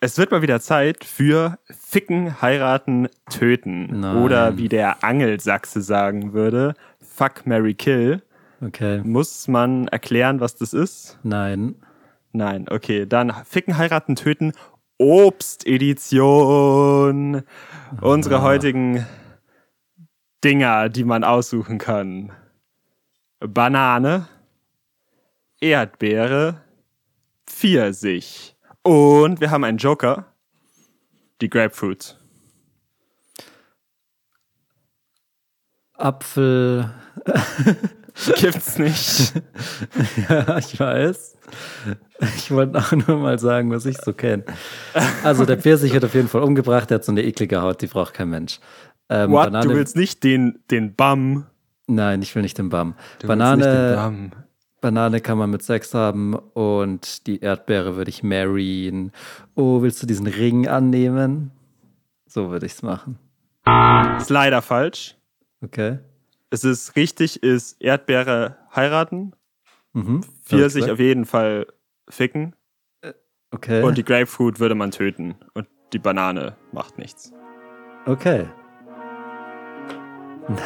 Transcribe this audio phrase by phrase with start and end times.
[0.00, 3.98] Es wird mal wieder Zeit für Ficken, Heiraten, Töten.
[4.00, 4.18] Nein.
[4.18, 8.22] Oder wie der Angelsachse sagen würde, Fuck, Mary Kill.
[8.64, 9.00] Okay.
[9.02, 11.18] Muss man erklären, was das ist?
[11.24, 11.74] Nein.
[12.32, 13.06] Nein, okay.
[13.06, 14.52] Dann Ficken, Heiraten, Töten,
[14.98, 17.42] Obstedition.
[18.00, 19.04] Unsere heutigen
[20.44, 22.30] Dinger, die man aussuchen kann.
[23.40, 24.28] Banane,
[25.60, 26.62] Erdbeere,
[27.46, 28.54] Pfirsich.
[28.88, 30.24] Und wir haben einen Joker,
[31.42, 32.16] die Grapefruit.
[35.92, 36.90] Apfel.
[38.36, 39.34] Gibt's nicht.
[40.30, 41.36] ja, ich weiß.
[42.38, 44.44] Ich wollte auch nur mal sagen, was ich so kenne.
[45.22, 47.88] Also der Pfirsich wird auf jeden Fall umgebracht, der hat so eine eklige Haut, die
[47.88, 48.58] braucht kein Mensch.
[49.10, 49.48] Ähm, What?
[49.48, 51.44] Banane, Du willst nicht den, den Bum.
[51.88, 52.94] Nein, ich will nicht den Bam.
[53.18, 54.47] Du willst Banane, nicht den Bum.
[54.80, 59.12] Banane kann man mit Sex haben und die Erdbeere würde ich marryen.
[59.54, 61.50] Oh, willst du diesen Ring annehmen?
[62.26, 63.18] So würde ich es machen.
[64.18, 65.16] Ist leider falsch.
[65.64, 65.98] Okay.
[66.50, 69.32] Es ist richtig, ist Erdbeere heiraten,
[69.94, 70.22] Mhm.
[70.44, 70.92] Pfirsich Okay.
[70.92, 71.66] auf jeden Fall
[72.08, 72.54] ficken
[73.50, 73.82] Okay.
[73.82, 77.32] und die Grapefruit würde man töten und die Banane macht nichts.
[78.06, 78.46] Okay.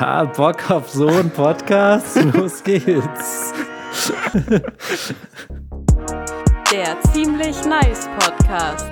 [0.00, 2.22] Na, Bock auf so einen Podcast?
[2.34, 3.52] Los geht's.
[6.72, 8.90] Der ziemlich nice Podcast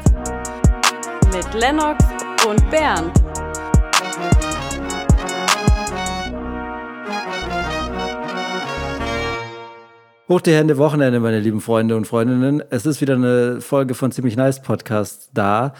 [1.32, 2.04] mit Lennox
[2.46, 3.10] und Bernd.
[10.28, 12.62] Hoch die Hände, Wochenende, meine lieben Freunde und Freundinnen.
[12.68, 15.72] Es ist wieder eine Folge von Ziemlich Nice Podcast da.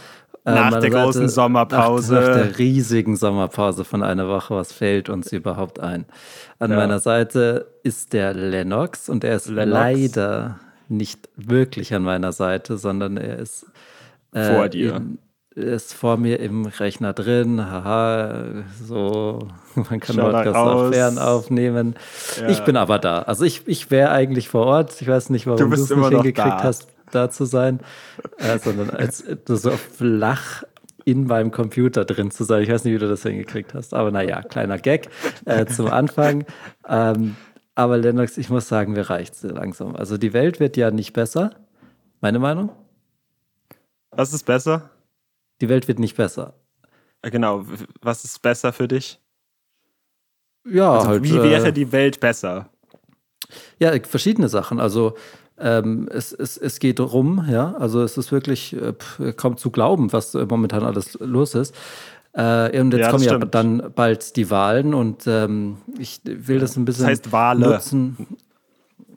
[0.45, 2.15] Äh, Nach der großen Sommerpause.
[2.15, 4.55] Nach, nach der riesigen Sommerpause von einer Woche.
[4.57, 6.07] Was fällt uns überhaupt ein?
[6.59, 6.77] An Ja.
[6.77, 9.71] meiner Seite ist der Lennox und er ist Lennox.
[9.73, 13.67] leider nicht wirklich an meiner Seite, sondern er ist
[14.33, 14.97] äh, Vor dir.
[14.97, 15.19] in-
[15.57, 17.61] er ist vor mir im Rechner drin.
[17.61, 18.45] Haha,
[18.87, 21.97] so, man kann Schau Podcast auch fern aufnehmen.
[22.41, 22.49] Ja.
[22.49, 23.23] Ich bin aber da.
[23.23, 25.03] Also ich, ich wäre eigentlich vor Ort.
[25.03, 26.63] Ich weiß nicht, warum Du es nicht hingekriegt da.
[26.63, 27.81] hast, da zu sein,
[28.39, 30.63] äh, sondern als so flach
[31.05, 32.63] in meinem Computer drin zu sein.
[32.63, 33.95] Ich weiß nicht, wie du das hingekriegt hast.
[33.95, 35.09] Aber naja, kleiner Gag
[35.45, 36.45] äh, zum Anfang.
[36.87, 37.37] Ähm,
[37.75, 39.97] aber Lennox, ich muss sagen, mir reicht es langsam.
[39.97, 41.55] Also die Welt wird ja nicht besser.
[42.21, 42.71] Meine Meinung?
[44.11, 44.91] Was ist besser?
[45.61, 46.55] Die Welt wird nicht besser.
[47.23, 47.65] Äh, Genau,
[48.03, 49.21] was ist besser für dich?
[50.69, 52.69] Ja, Also, halt, wie äh, wäre die Welt besser?
[53.79, 54.79] Ja, verschiedene Sachen.
[54.81, 55.17] Also
[55.61, 57.75] ähm, es, es, es geht rum, ja.
[57.77, 61.75] Also es ist wirklich äh, kaum zu glauben, was äh, momentan alles los ist.
[62.33, 63.55] Äh, und jetzt Ja, kommen ja stimmt.
[63.55, 67.61] dann bald die Wahlen und ähm, ich will das ein bisschen Das heißt Wale.
[67.69, 68.17] nutzen.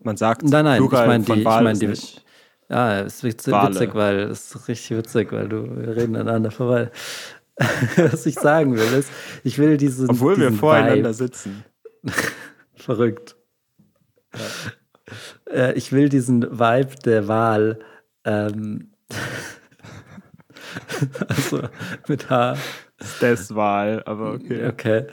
[0.02, 2.26] Man sagt Nein, nein, ich Plural meine von die, ich mein die, nicht.
[2.70, 3.76] ja, es ist witzig, Wale.
[3.76, 6.92] witzig, weil es ist richtig witzig, weil du wir reden aneinander vorbei.
[7.98, 9.10] Was ich sagen will ist,
[9.44, 11.64] ich will diesen Obwohl wir diesen voreinander Vibe, sitzen.
[12.76, 13.36] Verrückt.
[15.50, 17.80] Äh, ich will diesen Vibe der Wahl,
[18.26, 18.92] ähm,
[21.28, 21.62] also
[22.08, 22.56] mit H,
[23.22, 24.68] Des Wahl, aber okay.
[24.68, 25.06] okay,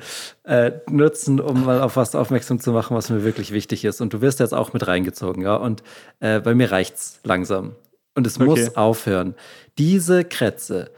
[0.44, 4.00] äh, nutzen, um mal auf was aufmerksam zu machen, was mir wirklich wichtig ist.
[4.00, 5.56] Und du wirst jetzt auch mit reingezogen, ja.
[5.56, 5.82] Und
[6.20, 7.74] äh, bei mir reicht's langsam.
[8.14, 8.44] Und es Okay.
[8.44, 9.34] muss aufhören,
[9.78, 10.90] diese Krätze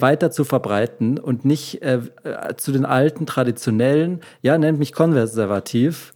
[0.00, 6.12] weiter zu verbreiten und nicht äh, äh, zu den alten, traditionellen, ja, nennt mich konservativ,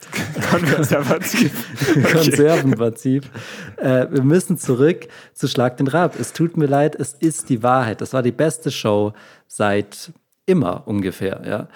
[0.50, 1.52] Konservativ.
[2.12, 3.24] Konservenprinzip.
[3.76, 6.18] Äh, wir müssen zurück zu Schlag den Rab.
[6.18, 8.00] Es tut mir leid, es ist die Wahrheit.
[8.00, 9.12] Das war die beste Show
[9.46, 10.12] seit
[10.46, 11.42] immer ungefähr.
[11.44, 11.68] Ja.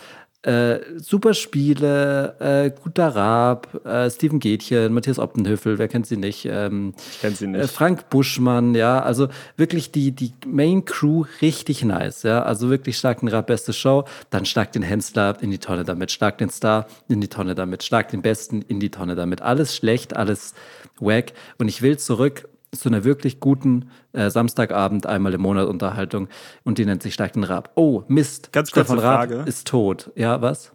[0.42, 6.46] Äh, super Spiele, äh, guter Rab, äh, Steven Gätchen, Matthias Optenhöfel, wer kennt sie nicht?
[6.46, 7.70] Ähm, Ich kenn sie äh, nicht.
[7.70, 13.20] Frank Buschmann, ja, also wirklich die, die Main Crew richtig nice, ja, also wirklich stark
[13.20, 16.86] den Rap, beste Show, dann stark den Hensler in die Tonne damit, stark den Star
[17.08, 20.54] in die Tonne damit, stark den Besten in die Tonne damit, alles schlecht, alles
[20.98, 26.28] wack und ich will zurück zu einer wirklich guten äh, Samstagabend einmal im Monat Unterhaltung
[26.64, 27.70] und die nennt sich stark den Rap.
[27.74, 29.44] Oh, Mist, Ganz kurze Stefan Raab Frage.
[29.48, 30.72] ist tot, ja, was?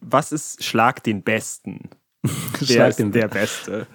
[0.00, 1.88] Was ist Schlag den Besten?
[2.22, 3.86] Wer Schlag ist den- der Beste?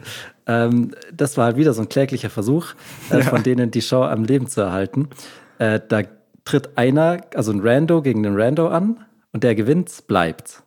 [0.45, 2.67] Ähm, das war halt wieder so ein kläglicher Versuch,
[3.09, 5.09] äh, von denen die Show am Leben zu erhalten.
[5.57, 6.01] Äh, da
[6.45, 10.63] tritt einer, also ein Rando gegen den Rando an und der gewinnt, bleibt.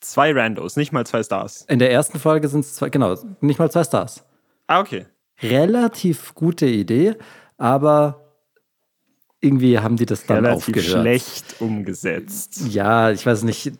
[0.00, 1.66] Zwei Randos, nicht mal zwei Stars.
[1.68, 4.24] In der ersten Folge sind es zwei, genau, nicht mal zwei Stars.
[4.66, 5.06] Ah, okay.
[5.42, 7.14] Relativ gute Idee,
[7.56, 8.26] aber
[9.42, 11.00] irgendwie haben die das dann Relativ aufgehört.
[11.00, 12.60] schlecht umgesetzt.
[12.68, 13.72] Ja, ich weiß nicht.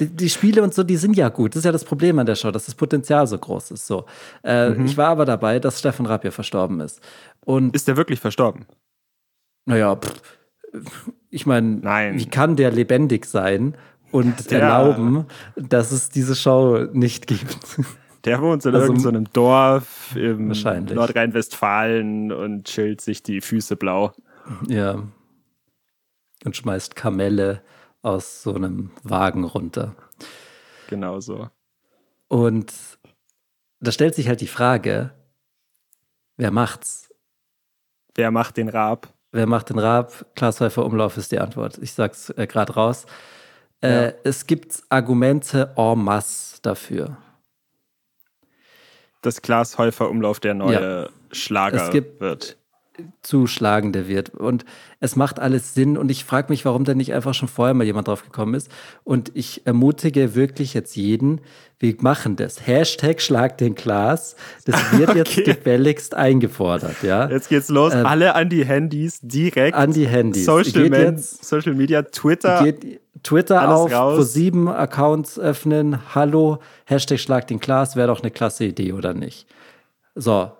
[0.00, 1.52] Die, die Spiele und so, die sind ja gut.
[1.54, 3.86] Das ist ja das Problem an der Show, dass das Potenzial so groß ist.
[3.86, 4.06] So.
[4.42, 4.86] Äh, Mhm.
[4.86, 7.00] Ich war aber dabei, dass Stefan Rapp ja verstorben ist.
[7.44, 8.64] Und Ist der wirklich verstorben?
[9.66, 10.22] Naja, pff,
[11.28, 11.82] ich meine,
[12.16, 13.74] wie kann der lebendig sein
[14.12, 14.58] und Ja.
[14.60, 15.26] erlauben,
[15.56, 17.58] dass es diese Show nicht gibt?
[18.26, 20.48] Der wohnt in Also- irgendeinem Dorf im.
[20.48, 24.12] Nordrhein-Westfalen und chillt sich die Füße blau.
[24.68, 25.02] ja.
[26.44, 27.62] Und schmeißt Kamelle
[28.02, 29.96] aus so einem Wagen runter.
[30.88, 31.48] Genau so.
[32.28, 32.72] Und
[33.80, 35.10] da stellt sich halt die Frage,
[36.36, 37.12] wer macht's?
[38.14, 39.12] Wer macht den Raab?
[39.32, 40.26] Wer macht den Raab?
[40.36, 41.78] Klaas Häufer Umlauf ist die Antwort.
[41.78, 43.06] Ich sag's äh, gerade raus.
[43.80, 44.12] Äh, Ja.
[44.24, 47.16] Es gibt Argumente en masse dafür.
[49.26, 52.56] Dass Klaas Häufer Umlauf der neue Schlager Es gibt- wird.
[53.22, 54.30] Zuschlagende wird.
[54.30, 54.64] Und
[55.00, 55.96] es macht alles Sinn.
[55.98, 58.70] Und ich frage mich, warum da nicht einfach schon vorher mal jemand drauf gekommen ist.
[59.04, 61.40] Und ich ermutige wirklich jetzt jeden,
[61.78, 62.66] wir machen das.
[62.66, 64.36] Hashtag Schlag den Klaas.
[64.64, 65.42] Das wird jetzt Okay.
[65.44, 67.28] gefälligst eingefordert, ja.
[67.28, 67.92] Jetzt geht's los.
[67.94, 69.76] Ähm, Alle an die Handys, direkt.
[69.76, 70.44] An die Handys.
[70.46, 72.62] Social, jetzt- Social Media, Twitter.
[72.64, 74.16] Geht Twitter Alles auf, raus.
[74.16, 75.98] pro 7 Accounts öffnen.
[76.14, 79.46] Hallo, Hashtag Schlag den Klaas, wäre doch eine klasse Idee, oder nicht?
[80.14, 80.52] So,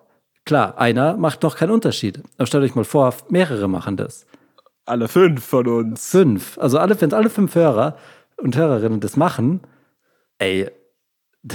[0.47, 2.23] klar, einer macht noch keinen Unterschied.
[2.39, 4.25] Aber stellt euch mal vor, mehrere machen das.
[4.87, 6.11] alle fünf von uns.
[6.11, 6.57] Fünf.
[6.59, 7.99] Also alle, wenn alle fünf Hörer
[8.39, 9.61] und Hörerinnen das machen,
[10.39, 10.71] ey,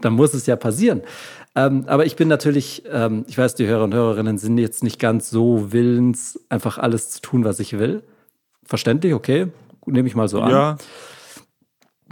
[0.00, 1.02] dann muss es ja passieren.
[1.54, 4.98] Ähm, aber ich bin natürlich, ähm, ich weiß, die Hörer und Hörerinnen sind jetzt nicht
[4.98, 8.02] ganz so willens, einfach alles zu tun, was ich will.
[8.64, 9.48] Verständlich, okay,
[9.86, 10.50] nehme ich mal so an.
[10.50, 10.76] Ja,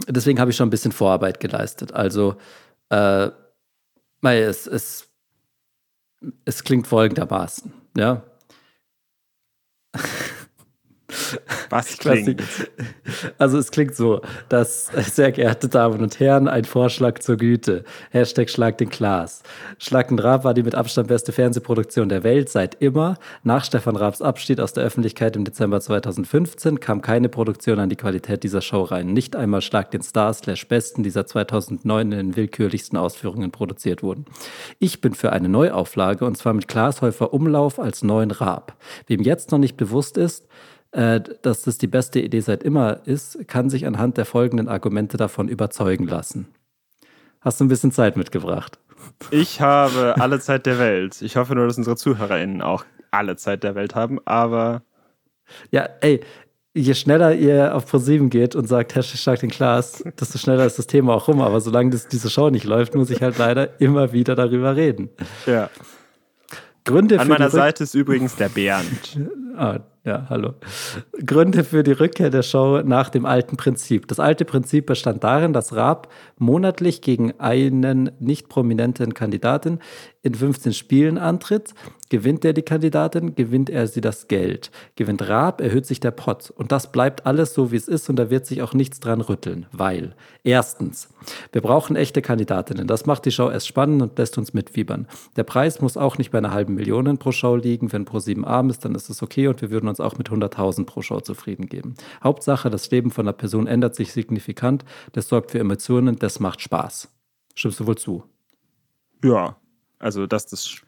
[0.07, 1.93] Deswegen habe ich schon ein bisschen Vorarbeit geleistet.
[1.93, 2.35] Also,
[2.89, 3.29] äh,
[4.21, 5.08] es, es,
[6.45, 8.23] es klingt folgendermaßen, ja.
[11.69, 12.37] was Klassik.
[12.37, 12.71] klingt.
[13.37, 17.83] Also es klingt so, dass, sehr geehrte Damen und Herren, ein Vorschlag zur Güte.
[18.11, 19.43] Hashtag Schlag den Klaas.
[19.77, 23.17] Schlag den Raab war die mit Abstand beste Fernsehproduktion der Welt seit immer.
[23.43, 27.95] Nach Stefan Raabs Abschied aus der Öffentlichkeit im Dezember 2015 kam keine Produktion an die
[27.95, 29.13] Qualität dieser Show rein.
[29.13, 34.03] Nicht einmal Schlag den Star slash Besten, die seit 2009 in den willkürlichsten Ausführungen produziert
[34.03, 34.25] wurden.
[34.79, 38.75] Ich bin für eine Neuauflage und zwar mit Klaas Häufer Umlauf als neuen Raab.
[39.07, 40.47] Wem jetzt noch nicht bewusst ist,
[40.91, 45.47] dass das die beste Idee seit immer ist, kann sich anhand der folgenden Argumente davon
[45.47, 46.47] überzeugen lassen.
[47.41, 48.79] Hast du ein bisschen Zeit mitgebracht?
[49.31, 51.21] Ich habe alle Zeit der Welt.
[51.21, 54.83] Ich hoffe nur, dass unsere ZuhörerInnen auch alle Zeit der Welt haben, aber
[55.71, 56.21] Ja, ey,
[56.73, 60.87] je schneller ihr auf ProSieben geht und sagt, Hashtag den Klaas, desto schneller ist das
[60.87, 61.41] Thema auch rum.
[61.41, 65.09] Aber solange das, diese Show nicht läuft, muss ich halt leider immer wieder darüber reden.
[65.45, 65.69] ja.
[66.85, 69.19] Gründe An meiner Seite ist übrigens der Bernd.
[69.59, 70.53] Ah, ja, hallo.
[71.25, 74.07] Gründe für die Rückkehr der Show nach dem alten Prinzip.
[74.07, 76.07] Das alte Prinzip bestand darin, dass Raab
[76.37, 79.79] monatlich gegen einen nicht prominenten Kandidaten
[80.21, 81.73] in 15 Spielen antritt.
[82.09, 84.71] Gewinnt er die Kandidatin, gewinnt er sie das Geld.
[84.95, 86.49] Gewinnt Raab, erhöht sich der Pott.
[86.49, 89.21] Und das bleibt alles so, wie es ist und da wird sich auch nichts dran
[89.21, 89.67] rütteln.
[89.71, 91.09] Weil, erstens,
[91.51, 92.87] wir brauchen echte Kandidatinnen.
[92.87, 95.07] Das macht die Show erst spannend und lässt uns mitfiebern.
[95.35, 97.91] Der Preis muss auch nicht bei einer halben Million pro Show liegen.
[97.91, 100.29] Wenn pro sieben arm ist, dann ist es okay und wir würden uns auch mit
[100.29, 101.95] 100.000 pro Show zufrieden geben.
[102.23, 104.85] Hauptsache, das Leben von einer Person ändert sich signifikant.
[105.11, 107.09] Das sorgt für Emotionen, das macht Spaß.
[107.55, 108.23] Stimmst du wohl zu?
[109.23, 109.57] Ja,
[109.99, 110.81] also dass das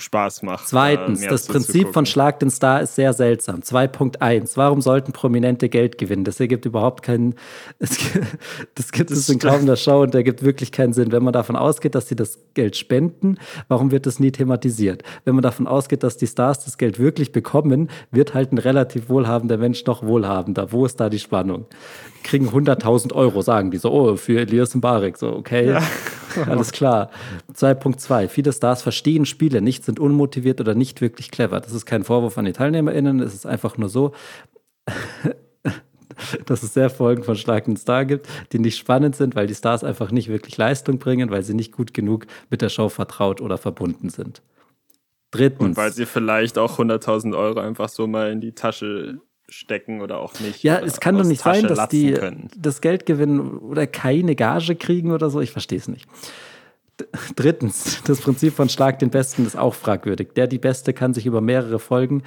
[0.00, 0.68] Spaß macht.
[0.68, 3.60] Zweitens, mehr das Prinzip von Schlag den Star ist sehr seltsam.
[3.60, 4.56] 2.1.
[4.56, 6.24] Warum sollten Prominente Geld gewinnen?
[6.24, 7.34] Das ergibt überhaupt keinen.
[7.80, 8.26] Es, gibt-
[8.74, 11.12] das gibt es in kaum einer Show und ergibt wirklich keinen Sinn.
[11.12, 13.36] Wenn man davon ausgeht, dass sie das Geld spenden,
[13.68, 15.02] warum wird das nie thematisiert?
[15.24, 19.08] Wenn man davon ausgeht, dass die Stars das Geld wirklich bekommen, wird halt ein relativ
[19.08, 20.72] wohlhabender Mensch noch wohlhabender.
[20.72, 21.66] Wo ist da die Spannung?
[22.22, 25.16] Kriegen 100.000 Euro, sagen die so, oh, für Elias Mbarek.
[25.16, 25.78] So, okay,
[26.46, 27.10] alles klar.
[27.54, 28.28] 2.2.
[28.28, 31.60] Viele Stars verstehen Spiele nicht, sind unmotiviert oder nicht wirklich clever.
[31.60, 34.12] Das ist kein Vorwurf an die TeilnehmerInnen, es ist einfach nur so,
[36.46, 39.54] dass es sehr Folgen von Schlag den Star gibt, die nicht spannend sind, weil die
[39.54, 43.40] Stars einfach nicht wirklich Leistung bringen, weil sie nicht gut genug mit der Show vertraut
[43.40, 44.42] oder verbunden sind.
[45.30, 45.60] Drittens.
[45.60, 50.18] Und weil sie vielleicht auch 100.000 Euro einfach so mal in die Tasche stecken oder
[50.18, 50.62] auch nicht.
[50.62, 52.50] Ja, es kann doch nicht Tasche sein, dass die können.
[52.56, 55.40] das Geld gewinnen oder keine Gage kriegen oder so.
[55.40, 56.06] Ich verstehe es nicht.
[57.36, 60.30] Drittens, das Prinzip von Schlag den Besten ist auch fragwürdig.
[60.34, 62.24] Der, die Beste, kann sich über mehrere Folgen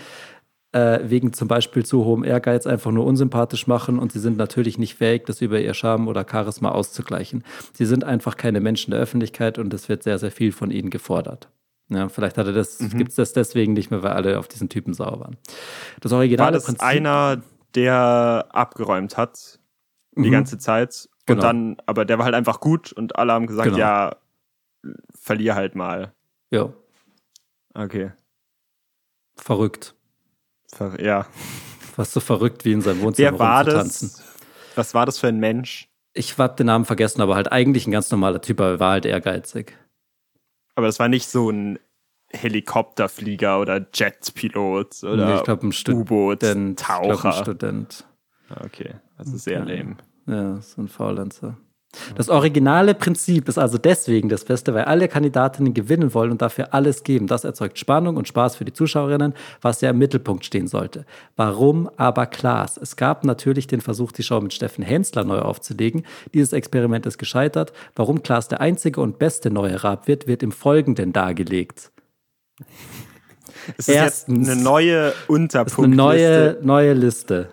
[0.71, 4.77] äh, wegen zum Beispiel zu hohem Ehrgeiz einfach nur unsympathisch machen und sie sind natürlich
[4.77, 7.43] nicht fähig, das über ihr Charme oder Charisma auszugleichen.
[7.73, 10.89] Sie sind einfach keine Menschen der Öffentlichkeit und es wird sehr, sehr viel von ihnen
[10.89, 11.49] gefordert.
[11.93, 12.97] Ja, vielleicht hatte das, Mhm.
[12.97, 15.37] gibt es das deswegen nicht mehr, weil alle auf diesen Typen sauer waren.
[15.99, 16.83] Das originale War das Prinzip.
[16.83, 17.41] einer,
[17.75, 19.59] der abgeräumt hat
[20.15, 20.31] die Mhm.
[20.31, 21.09] ganze Zeit?
[21.21, 21.41] Und Genau.
[21.41, 23.77] dann, aber der war halt einfach gut und alle haben gesagt, Genau.
[23.79, 24.15] ja,
[25.13, 26.13] verlier halt mal.
[26.49, 26.73] Ja,
[27.73, 28.11] Okay.
[29.35, 29.95] verrückt.
[30.73, 31.25] Ver ja.
[31.95, 34.21] Fast so verrückt wie in seinem Wohnzimmer Wer war das?
[34.75, 35.89] Was war das für ein Mensch?
[36.13, 38.91] Ich habe den Namen vergessen, aber halt eigentlich ein ganz normaler Typ, aber er war
[38.91, 39.77] halt ehrgeizig.
[40.75, 41.79] Aber das war nicht so ein
[42.33, 45.95] Helikopterflieger oder Jetpilot oder Nee, ich glaube, ein.
[45.95, 47.33] U-Boot, Ich glaub, ein Taucher.
[47.33, 48.05] Student.
[48.49, 49.77] Ah, Okay, das ist sehr Okay.
[49.77, 49.97] lame.
[50.27, 51.57] Ja, so ein Faulenzer.
[52.15, 56.73] Das originale Prinzip ist also deswegen das Beste, weil alle Kandidatinnen gewinnen wollen und dafür
[56.73, 57.27] alles geben.
[57.27, 61.05] Das erzeugt Spannung und Spaß für die Zuschauerinnen, was ja im Mittelpunkt stehen sollte.
[61.35, 62.77] Warum aber Klaas?
[62.77, 66.05] Es gab natürlich den Versuch, die Show mit Steffen Hensler neu aufzulegen.
[66.33, 67.73] Dieses Experiment ist gescheitert.
[67.95, 71.91] Warum Klaas der einzige und beste neue Rab wird, wird im Folgenden dargelegt.
[73.77, 74.47] Es ist Erstens.
[74.47, 77.49] jetzt eine neue ist eine Unterpunktliste, neue, neue Liste.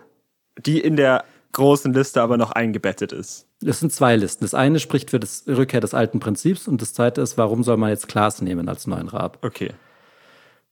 [0.64, 3.47] die in der großen Liste aber noch eingebettet ist.
[3.64, 4.44] Es sind zwei Listen.
[4.44, 7.76] Das eine spricht für das Rückkehr des alten Prinzips und das zweite ist, warum soll
[7.76, 9.44] man jetzt Klaas nehmen als neuen Rab?
[9.44, 9.70] Okay.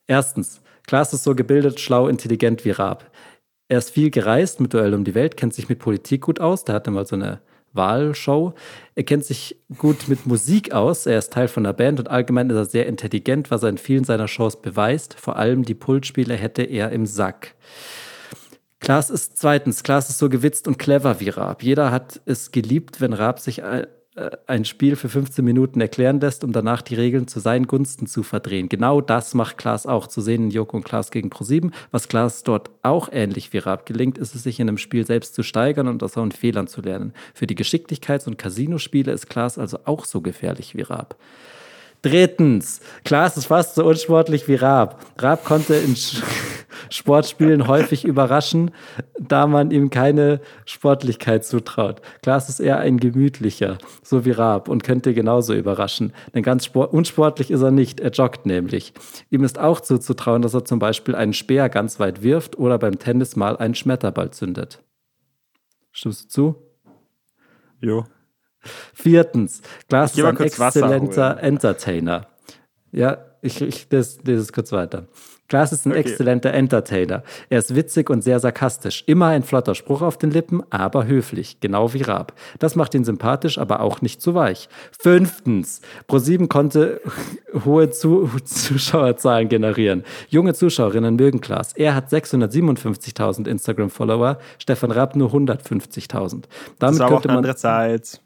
[0.06, 3.10] Erstens, Klaas ist so gebildet, schlau, intelligent wie Raab.
[3.68, 6.64] Er ist viel gereist mit Duell um die Welt, kennt sich mit Politik gut aus.
[6.64, 7.40] Der hatte mal so eine
[7.72, 8.54] Wahlshow.
[8.94, 11.06] Er kennt sich gut mit Musik aus.
[11.06, 13.78] Er ist Teil von der Band und allgemein ist er sehr intelligent, was er in
[13.78, 15.14] vielen seiner Shows beweist.
[15.14, 17.54] Vor allem die Pultspiele hätte er im Sack.
[18.80, 21.62] Klaas ist zweitens, Klaas ist so gewitzt und clever wie Raab.
[21.62, 23.86] Jeder hat es geliebt, wenn Raab sich äh,
[24.46, 28.22] ein Spiel für 15 Minuten erklären lässt, um danach die Regeln zu seinen Gunsten zu
[28.22, 28.68] verdrehen.
[28.68, 30.06] Genau das macht Klaas auch.
[30.06, 31.72] Zu sehen in Joko und Klaas gegen ProSieben.
[31.90, 35.34] Was Klaas dort auch ähnlich wie Raab gelingt, ist es, sich in einem Spiel selbst
[35.34, 37.12] zu steigern und aus seinen Fehlern zu lernen.
[37.34, 41.16] Für die Geschicklichkeits- und Casinospiele ist Klaas also auch so gefährlich wie Raab.
[42.06, 45.04] Drittens, Klaas ist fast so unsportlich wie Raab.
[45.18, 45.96] Raab konnte in
[46.88, 48.70] Sportspielen häufig überraschen,
[49.18, 52.00] da man ihm keine Sportlichkeit zutraut.
[52.22, 56.12] Klaas ist eher ein gemütlicher, so wie Raab, und könnte genauso überraschen.
[56.32, 58.92] Denn ganz sport unsportlich ist er nicht, er joggt nämlich.
[59.30, 63.00] Ihm ist auch zuzutrauen, dass er zum Beispiel einen Speer ganz weit wirft oder beim
[63.00, 64.80] Tennis mal einen Schmetterball zündet.
[65.90, 66.54] Stimmst du zu?
[67.80, 68.04] Jo.
[68.94, 71.42] Viertens, geh ist ein exzellenter.
[71.42, 72.26] Entertainer.
[72.92, 75.06] Ja, ich, ich lese, lese es kurz weiter.
[75.48, 76.00] Klaas ist ein Okay.
[76.00, 77.22] exzellenter Entertainer.
[77.50, 79.04] Er ist witzig und sehr sarkastisch.
[79.06, 82.32] Immer ein flotter Spruch auf den Lippen, aber höflich, genau wie Raab.
[82.58, 84.68] Das macht ihn sympathisch, aber auch nicht zu weich.
[84.98, 87.00] Fünftens, ProSieben konnte
[87.64, 90.02] hohe zu Zuschauerzahlen generieren.
[90.28, 91.72] Junge Zuschauerinnen mögen Klaas.
[91.74, 96.42] Er hat 657.000 Instagram-Follower, Stefan Raab nur 150.000.
[96.80, 98.20] Das Damit war aber auch könnte eine man andere Zeit.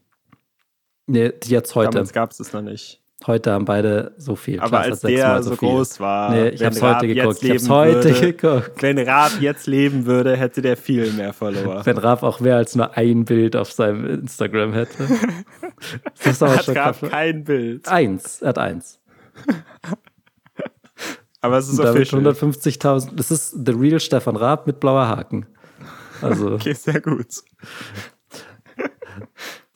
[1.10, 1.90] Nee, jetzt heute.
[1.90, 3.00] Damals gab es das noch nicht.
[3.26, 4.60] Heute haben beide so viel.
[4.60, 5.68] Aber Klaas hat als der so viel.
[5.68, 7.42] groß war, Nee, ich hab's Raab heute geguckt.
[7.42, 8.80] Ich hab's heute würde, geguckt.
[8.82, 11.84] Wenn Raab jetzt leben würde, hätte der viel mehr Follower.
[11.84, 15.06] Wenn Raab auch mehr als nur ein Bild auf seinem Instagram hätte.
[16.16, 17.10] Das ist aber Hat schon Raab krass.
[17.10, 17.88] kein Bild.
[17.88, 19.00] Eins, er hat eins.
[21.42, 22.22] Aber es ist Und damit official.
[22.22, 23.10] 150.000.
[23.16, 25.46] Das ist The Real Stefan Raab mit blauer Haken.
[26.22, 27.26] Also, Okay, sehr gut.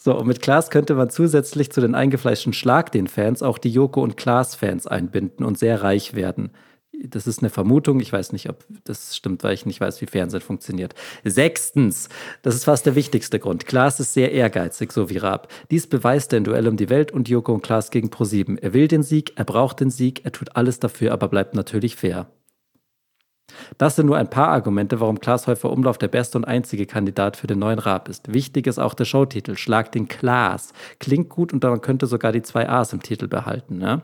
[0.04, 3.70] So, und mit Klaas könnte man zusätzlich zu den eingefleischten Schlag den Fans auch die
[3.70, 6.50] Joko und Klaas-Fans einbinden und sehr reich werden.
[6.92, 8.00] Das ist eine Vermutung.
[8.00, 10.94] Ich weiß nicht, ob das stimmt, weil ich nicht weiß, wie Fernsehen funktioniert.
[11.24, 12.10] Sechstens,
[12.42, 13.64] das ist fast der wichtigste Grund.
[13.64, 15.48] Klaas ist sehr ehrgeizig, so wie Raab.
[15.70, 18.58] Dies beweist er in Duell um die Welt und Joko und Klaas gegen ProSieben.
[18.58, 21.96] Er will den Sieg, er braucht den Sieg, er tut alles dafür, aber bleibt natürlich
[21.96, 22.28] fair.
[23.78, 27.36] Das sind nur ein paar Argumente, warum Klaas Häufer Umlauf der beste und einzige Kandidat
[27.36, 28.32] für den neuen Raab ist.
[28.32, 30.72] Wichtig ist auch der Showtitel, Schlag den Klaas.
[30.98, 33.78] Klingt gut und man könnte sogar die zwei A's im Titel behalten.
[33.78, 34.02] Ne?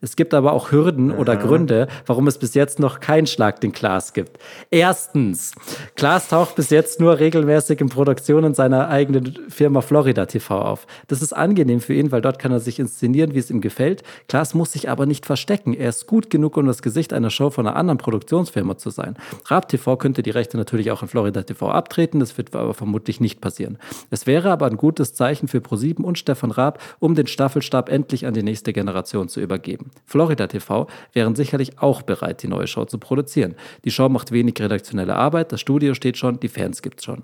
[0.00, 3.72] Es gibt aber auch Hürden oder Gründe, warum es bis jetzt noch kein Schlag den
[3.72, 4.38] Klaas gibt.
[4.70, 5.52] Erstens,
[5.96, 10.86] Klaas taucht bis jetzt nur regelmäßig in Produktionen seiner eigenen Firma Florida TV auf.
[11.08, 14.02] Das ist angenehm für ihn, weil dort kann er sich inszenieren, wie es ihm gefällt.
[14.28, 15.74] Klaas muss sich aber nicht verstecken.
[15.74, 19.16] Er ist gut genug, um das Gesicht einer Show von einer anderen Produktionsfirma zu sein.
[19.46, 23.20] Raab TV könnte die Rechte natürlich auch an Florida TV abtreten, das wird aber vermutlich
[23.20, 23.78] nicht passieren.
[24.10, 28.26] Es wäre aber ein gutes Zeichen für ProSieben und Stefan Raab, um den Staffelstab endlich
[28.26, 29.90] an die nächste Generation zu übergeben.
[30.06, 33.54] Florida TV wären sicherlich auch bereit, die neue Show zu produzieren.
[33.84, 37.22] Die Show macht wenig redaktionelle Arbeit, das Studio steht schon, die Fans gibt's schon.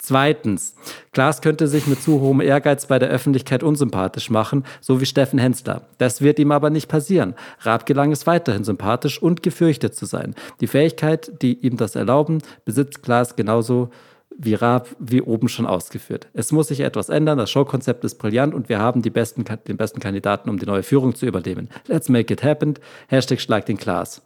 [0.00, 0.76] Zweitens,
[1.12, 5.40] Klaas könnte sich mit zu hohem Ehrgeiz bei der Öffentlichkeit unsympathisch machen, so wie Steffen
[5.40, 5.88] Hensler.
[5.98, 7.34] Das wird ihm aber nicht passieren.
[7.60, 10.36] Raab gelang es weiterhin sympathisch und gefürchtet zu sein.
[10.60, 13.90] Die Fähigkeit, die ihm das erlauben, besitzt Klaas genauso
[14.38, 16.28] wie Raab, wie oben schon ausgeführt.
[16.32, 19.98] Es muss sich etwas ändern, das Showkonzept ist brillant und wir haben besten, den besten
[19.98, 21.68] Kandidaten, um die neue Führung zu übernehmen.
[21.88, 22.74] Let's make it happen.
[23.08, 24.22] Hashtag Schlag den Klaas.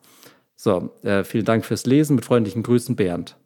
[0.55, 2.15] So, äh, vielen Dank fürs Lesen.
[2.15, 3.37] Mit freundlichen Grüßen, Bernd.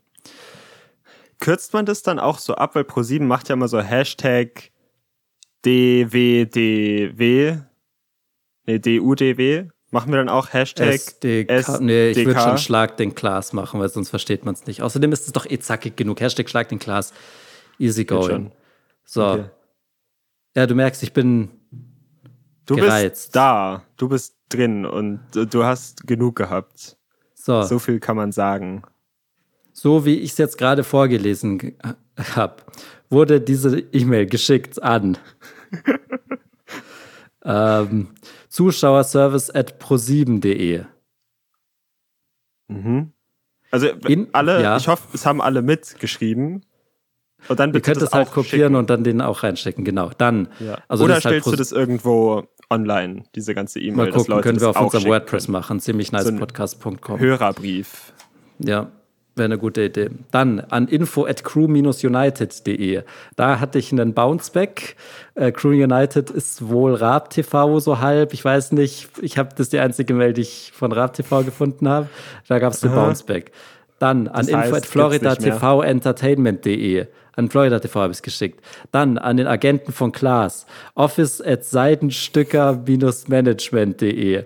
[1.41, 4.71] Kürzt man das dann auch so ab, weil ProSieben macht ja immer so Hashtag
[5.65, 7.59] DWDW,
[8.67, 11.81] nee, DUDW, Machen wir dann auch Hashtag SDK.
[11.81, 12.43] Nee, ich würde SDK?
[12.43, 14.83] schon Schlag den Klaas machen, weil sonst versteht man es nicht.
[14.83, 16.21] Außerdem ist es doch eh zackig genug.
[16.21, 17.13] Hashtag Schlag den Klaas.
[17.79, 18.51] Easy going.
[19.05, 19.25] So.
[19.25, 19.45] Okay.
[20.57, 21.51] Ja, du merkst, ich bin
[22.67, 23.27] Du gereizt.
[23.27, 26.97] bist da, du bist drin und du du hast genug gehabt.
[27.35, 27.63] so.
[27.63, 28.83] So viel kann man sagen.
[29.79, 31.77] So wie ich es jetzt gerade vorgelesen
[32.35, 32.63] habe,
[33.11, 35.19] wurde diese E-Mail geschickt an
[37.45, 38.09] ähm,
[38.49, 40.85] Zuschauerservice at pro7.de.
[43.71, 44.79] Also In- alle, ja.
[44.79, 46.65] ich hoffe, es haben alle mitgeschrieben.
[47.49, 48.77] Und dann Ihr könnt das es halt kopieren schicken.
[48.77, 50.11] und dann den auch reinschicken, genau.
[50.17, 50.49] Dann.
[50.59, 50.79] Ja.
[50.89, 54.59] Also Oder halt stellst du Pro- das irgendwo online, diese ganze E-Mail, Mal gucken, können
[54.61, 55.79] wir auf unserem WordPress machen.
[55.81, 57.21] Ziemlich So ein nicepodcast.com.
[57.21, 58.15] Hörerbrief.
[58.59, 58.91] Ja,
[59.37, 60.11] wäre eine gute Idee.
[60.31, 63.03] Dann an info at crew-united.de.
[63.37, 64.97] Da hatte ich einen Bounceback.
[65.35, 68.33] Äh, Crew United ist wohl Raab TV so halb.
[68.33, 69.09] Ich weiß nicht.
[69.21, 72.09] Ich habe das die einzige Mail, die ich von Raab TV gefunden habe.
[72.49, 73.53] Da gab es eine Bounceback.
[73.99, 75.55] Dann an Das info heißt, at gibt's florida nicht mehr.
[75.55, 77.07] TV entertainment.de.
[77.37, 78.61] An Florida TV habe ich es geschickt.
[78.93, 80.67] Dann an den Agenten von Klaas.
[80.95, 84.45] Office at seidenstücker-management.de.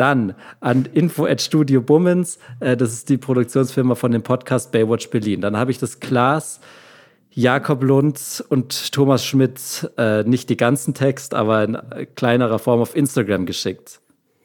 [0.00, 5.10] Dann an info at Studio Bummens, äh, das ist die Produktionsfirma von dem Podcast Baywatch
[5.10, 5.42] Berlin.
[5.42, 6.60] Dann habe ich das Klaas,
[7.32, 11.78] Jakob Lund und Thomas Schmidt, äh, nicht die ganzen Text, aber in
[12.14, 14.00] kleinerer Form auf Instagram geschickt.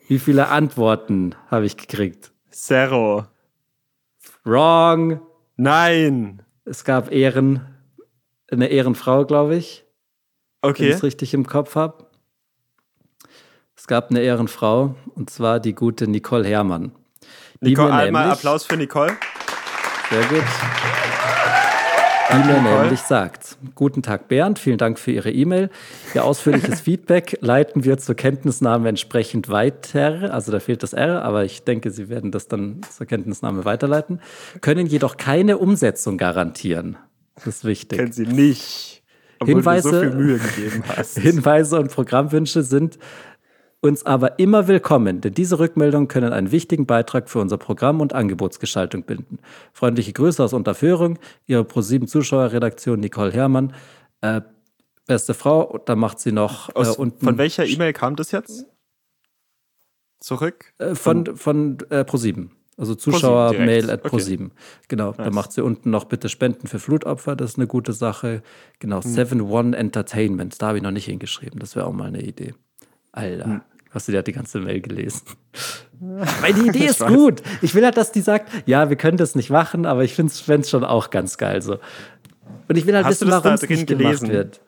[0.10, 2.32] Wie viele Antworten habe ich gekriegt?
[2.52, 3.26] Zero.
[4.44, 5.22] Wrong.
[5.56, 6.42] Nein.
[6.66, 7.62] Es gab Ehren,
[8.52, 9.86] eine Ehrenfrau, glaube ich,
[10.62, 10.90] wenn ich Okay.
[10.90, 12.05] es richtig im Kopf habe.
[13.86, 16.94] Es gab eine Ehrenfrau, und zwar die gute Nicole Herrmann.
[17.62, 19.13] Nicole, einmal Applaus für Nicole.
[20.10, 20.44] Sehr gut.
[22.32, 25.70] Die mir nämlich sagt, guten Tag Bernd, vielen Dank für Ihre E-Mail.
[26.15, 30.34] Ihr ausführliches Feedback leiten wir zur Kenntnisnahme entsprechend weiter.
[30.34, 34.20] Also da fehlt das R, aber ich denke, Sie werden das dann zur Kenntnisnahme weiterleiten.
[34.62, 36.98] Können jedoch keine Umsetzung garantieren.
[37.36, 38.00] Das ist wichtig.
[38.00, 39.03] Kennen sie nicht.
[39.40, 41.20] Obwohl Hinweise- du so viel Mühe gegeben hast.
[41.20, 42.98] Hinweise und Programmwünsche sind
[43.86, 48.14] uns aber immer willkommen, denn diese Rückmeldungen können einen wichtigen Beitrag für unser Programm und
[48.14, 49.40] Angebotsgestaltung binden.
[49.74, 53.74] Freundliche Grüße aus Unterföhring, Ihre ProSieben Zuschauerredaktion Nicole Herrmann.
[54.22, 54.42] Äh,
[55.08, 58.66] beste Frau, da macht sie noch äh, Aus, unten von welcher E-Mail kam das jetzt?
[60.20, 60.74] Zurück?
[60.80, 62.52] äh, von, von äh, ProSieben.
[62.78, 62.96] Also.
[62.96, 64.10] Zuschauer-Mail at Okay.
[64.10, 64.52] ProSieben.
[64.90, 68.42] Genau, da macht sie unten noch bitte Spenden für Flutopfer, das ist eine gute Sache.
[68.80, 69.12] Genau, Hm.
[69.14, 72.54] Seven One Entertainment, da habe ich noch nicht hingeschrieben, das wäre auch mal eine Idee.
[73.14, 73.62] Alter, Hm.
[73.96, 75.22] Hast du die hat die ganze Mail gelesen?
[76.00, 77.42] Weil die Idee ist gut.
[77.62, 80.31] Ich will halt, dass die sagt, ja, wir können das nicht machen, aber ich finde
[80.34, 81.79] es schon auch ganz geil so.
[82.68, 84.29] Und ich will halt Hast wissen, warum es nicht gemacht gelesen?
[84.29, 84.62] wird.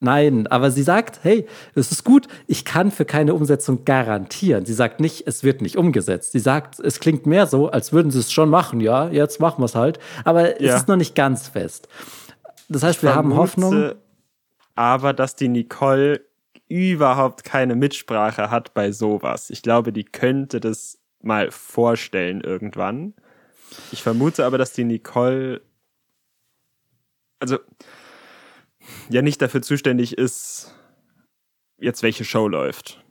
[0.00, 4.64] Nein, aber sie sagt, hey, es ist gut, ich kann für keine Umsetzung garantieren.
[4.64, 6.30] Sie sagt nicht, es wird nicht umgesetzt.
[6.30, 9.60] Sie sagt, es klingt mehr so, als würden sie es schon machen, ja, jetzt machen
[9.60, 9.98] wir es halt.
[10.24, 10.74] Aber Ja.
[10.74, 11.88] es ist noch nicht ganz fest.
[12.68, 13.92] Das heißt, wir haben Hoffnung.
[14.76, 16.20] Aber dass die Nicole
[16.68, 19.50] überhaupt keine Mitsprache hat bei sowas.
[19.50, 23.14] Ich glaube, die könnte das mal vorstellen irgendwann.
[23.92, 25.62] Ich vermute aber, dass die Nicole
[27.40, 27.58] also
[29.10, 30.74] ja nicht dafür zuständig ist,
[31.78, 33.04] jetzt welche Show läuft.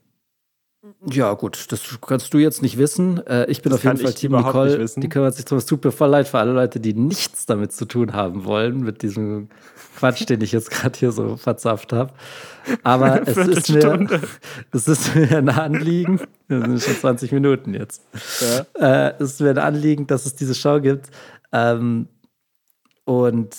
[1.09, 3.25] Ja, gut, das kannst du jetzt nicht wissen.
[3.27, 4.85] Äh, ich bin Das auf jeden Fall Team Nicole.
[4.85, 5.57] Die kümmert sich drum.
[5.57, 8.81] Es tut mir voll leid für alle Leute, die nichts damit zu tun haben wollen,
[8.81, 9.49] mit diesem
[9.97, 12.13] Quatsch, den ich jetzt gerade hier so verzapft habe.
[12.83, 14.21] Aber es ist, mir,
[14.71, 18.01] es ist mir ein Anliegen, das sind schon 20 Minuten jetzt.
[18.79, 21.09] Äh, es ist mir ein Anliegen, dass es diese Show gibt.
[21.51, 22.07] Ähm,
[23.05, 23.55] und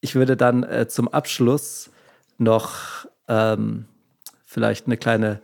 [0.00, 1.90] ich würde dann äh, zum Abschluss
[2.38, 3.86] noch ähm,
[4.44, 5.40] vielleicht eine kleine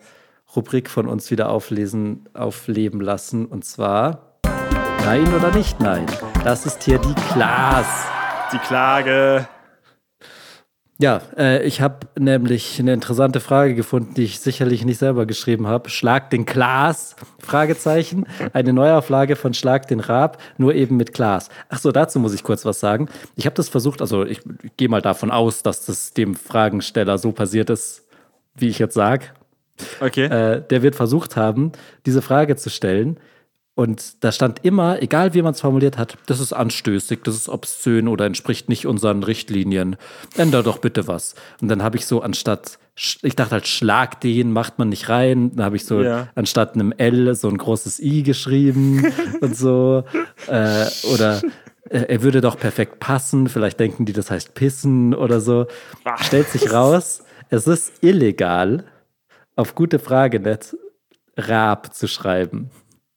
[0.57, 3.47] Rubrik von uns wieder auflesen, aufleben lassen.
[3.47, 4.39] Und zwar
[5.05, 6.07] Nein oder nicht Nein.
[6.45, 8.07] Das ist hier die Klaas.
[8.53, 9.49] Die Klage.
[10.99, 15.67] Ja, äh, ich habe nämlich eine interessante Frage gefunden, die ich sicherlich nicht selber geschrieben
[15.67, 15.89] habe.
[15.89, 17.17] Schlag den Klaas?
[17.39, 18.27] Fragezeichen.
[18.53, 21.49] Eine Neuauflage von Schlag den Raab, nur eben mit Klaas.
[21.71, 23.09] Ach so, dazu muss ich kurz was sagen.
[23.35, 27.17] Ich habe das versucht, also ich, ich gehe mal davon aus, dass das dem Fragensteller
[27.17, 28.07] so passiert ist,
[28.57, 29.29] wie ich jetzt sage.
[30.01, 30.25] Okay.
[30.25, 31.73] Äh, der wird versucht haben,
[32.07, 33.19] diese Frage zu stellen.
[33.77, 37.49] Und da stand immer, egal wie man es formuliert hat, das ist anstößig, das ist
[37.49, 39.97] obszön oder entspricht nicht unseren Richtlinien.
[40.37, 41.35] Änder doch bitte was.
[41.63, 42.79] Und dann habe ich so anstatt,
[43.23, 45.53] ich dachte halt, schlag den, macht man nicht rein.
[45.57, 46.29] Dann habe ich so Ja.
[46.35, 49.07] anstatt einem L so ein großes I geschrieben
[49.41, 50.05] und so.
[50.47, 51.41] Äh, oder
[51.89, 53.49] äh, er würde doch perfekt passen.
[53.49, 55.69] Vielleicht denken die, das heißt pissen oder so.
[56.21, 58.85] Stellt sich raus, es ist illegal,
[59.61, 60.77] auf gute Frage net
[61.37, 62.71] Raab zu schreiben.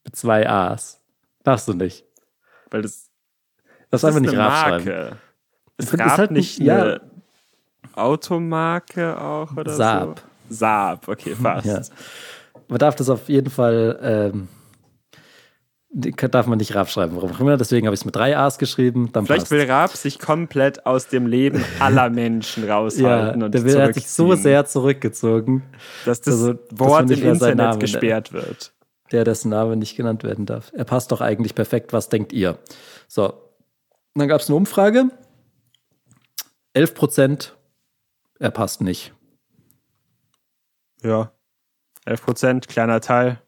[0.04, 1.00] Mit zwei A's.
[1.42, 2.04] Darfst du nicht.
[2.70, 3.10] Weil das,
[3.90, 4.84] Das das einfach ist nicht Raab schreiben.
[4.84, 5.16] Marke.
[5.78, 6.82] Ist finde, Raab ist halt nicht ja.
[6.82, 7.00] eine
[7.94, 10.22] Automarke auch oder Saab.
[10.48, 10.54] so?
[10.54, 11.66] Saab, okay, fast.
[11.66, 11.80] Ja.
[12.68, 14.48] Man darf das auf jeden Fall, ähm,
[15.94, 17.56] darf man nicht Raab schreiben, warum auch immer.
[17.56, 19.10] Deswegen habe ich es mit drei A's geschrieben.
[19.12, 19.52] Dann Vielleicht passt.
[19.52, 23.94] will Raab sich komplett aus dem Leben aller Menschen ja, raushalten und der will, hat
[23.94, 25.62] sich so sehr zurückgezogen,
[26.04, 28.74] dass das also, dass Wort nicht im Internet Namen gesperrt wird.
[29.12, 30.72] der dessen Name nicht genannt werden darf.
[30.74, 31.92] Er passt doch eigentlich perfekt.
[31.92, 32.58] Was denkt ihr?
[33.06, 33.32] So,
[34.14, 35.10] dann gab es eine Umfrage.
[36.72, 37.56] 11 Prozent,
[38.40, 39.12] er passt nicht.
[41.02, 41.30] Ja.
[42.04, 43.40] 11 Prozent, kleiner Teil.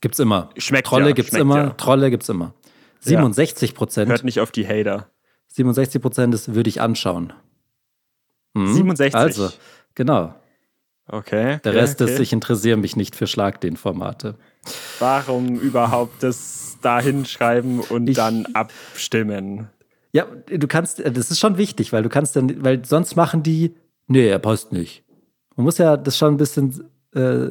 [0.00, 0.50] Gibt's immer.
[0.56, 1.56] Schmeckt Trolle ja, gibt's schmeckt immer.
[1.56, 1.70] ja.
[1.70, 2.54] Trolle gibt's immer.
[3.00, 4.10] 67 Prozent.
[4.10, 5.08] Hört nicht auf die Hater.
[5.48, 7.32] 67 Prozent ist, würde ich anschauen.
[8.54, 8.74] Mhm.
[8.74, 9.14] 67?
[9.14, 9.50] Also,
[9.94, 10.34] genau.
[11.06, 11.58] Okay.
[11.64, 12.12] Der okay, Rest okay.
[12.12, 14.34] ist, ich interessiere mich nicht für Schlagden-Formate.
[14.98, 19.68] Warum überhaupt das da hinschreiben und Ich- dann abstimmen?
[20.12, 23.74] Ja, du kannst, das ist schon wichtig, weil du kannst dann, weil sonst machen die,
[24.06, 25.04] nee, er passt nicht.
[25.54, 27.48] Man muss ja das schon ein bisschen äh,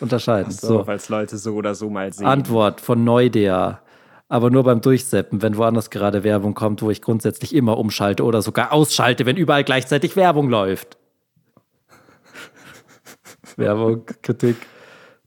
[0.00, 0.52] unterscheiden.
[0.52, 2.26] So, So, weil es Leute so oder so mal sehen.
[2.26, 3.80] Antwort von Neudea.
[4.28, 8.42] Aber nur beim Durchseppen, wenn woanders gerade Werbung kommt, wo ich grundsätzlich immer umschalte oder
[8.42, 10.98] sogar ausschalte, wenn überall gleichzeitig Werbung läuft.
[13.56, 14.56] Werbung, Kritik,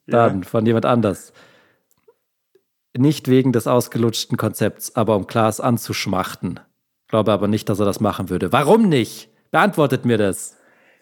[0.06, 1.34] dann von jemand anders.
[2.96, 6.60] Nicht wegen des ausgelutschten Konzepts, aber um Klaas anzuschmachten.
[7.08, 8.52] Glaube aber nicht, dass er das machen würde.
[8.52, 9.30] Warum nicht?
[9.50, 10.58] Beantwortet mir das.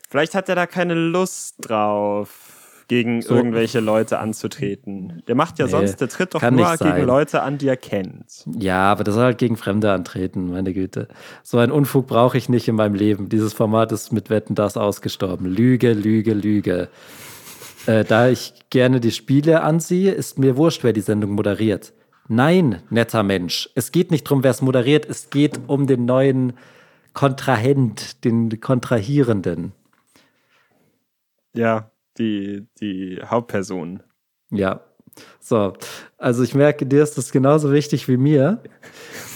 [0.08, 2.49] Vielleicht hat er da keine Lust drauf,
[2.90, 3.36] gegen So.
[3.36, 5.24] irgendwelche Leute anzutreten.
[5.28, 7.06] Der macht ja Nee, sonst, der tritt doch nur gegen.
[7.06, 8.44] Leute an, die er kennt.
[8.58, 11.08] Ja, aber das soll halt gegen Fremde antreten, meine Güte.
[11.44, 13.30] So ein Unfug brauche ich nicht in meinem Leben.
[13.30, 15.46] Dieses Format ist mit Wetten das ausgestorben.
[15.46, 16.90] Lüge, Lüge, Lüge.
[17.86, 21.94] Äh, da ich gerne die Spiele ansehe, ist mir wurscht, wer die Sendung moderiert.
[22.28, 23.70] Nein, netter Mensch.
[23.76, 25.08] Es geht nicht darum, wer es moderiert.
[25.08, 26.54] Es geht um den neuen
[27.14, 29.74] Kontrahent, den Kontrahierenden.
[31.54, 34.04] Ja, die, die Hauptperson.
[34.52, 34.82] Ja.
[35.40, 35.74] So,
[36.18, 38.62] also ich merke, dir ist das genauso wichtig wie mir.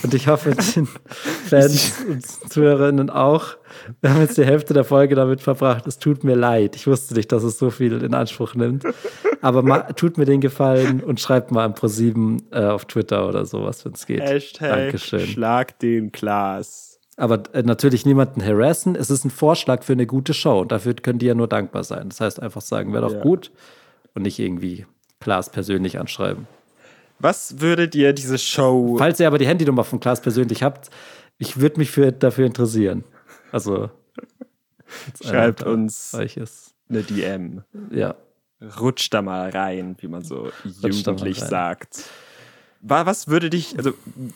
[0.04, 3.56] Und ich hoffe, den Fans und Zuhörerinnen auch.
[4.02, 5.88] Wir haben jetzt die Hälfte der Folge damit verbracht.
[5.88, 6.76] Es tut mir leid.
[6.76, 8.84] Ich wusste nicht, dass es so viel in Anspruch nimmt.
[9.42, 13.46] Aber ma, tut mir den Gefallen und schreibt mal an ProSieben äh, auf Twitter oder
[13.46, 14.22] sowas, wenn es geht.
[14.22, 15.22] Hashtag Dankeschön.
[15.22, 16.93] Schlag den Klaas.
[17.18, 18.96] Aber äh, natürlich niemanden harassen.
[18.96, 21.84] Es ist ein Vorschlag für eine gute Show und dafür können die ja nur dankbar
[21.84, 22.10] sein.
[22.10, 23.22] Das heißt, einfach sagen, wäre doch Ja.
[23.22, 23.52] gut
[24.16, 24.86] und nicht irgendwie
[25.20, 26.48] Klaas persönlich anschreiben.
[27.20, 30.90] Was würde dir diese Show Falls ihr aber die Handynummer von Klaas persönlich habt,
[31.38, 33.04] ich würde mich für, dafür interessieren.
[33.52, 33.90] Also
[35.24, 36.14] Schreibt uns.
[36.14, 37.64] eine DM?
[37.92, 38.16] Ja.
[38.80, 40.50] Rutscht da mal rein, wie man so
[40.82, 42.04] mal jugendlich sagt.
[42.86, 43.94] Wa- Was würde dich, also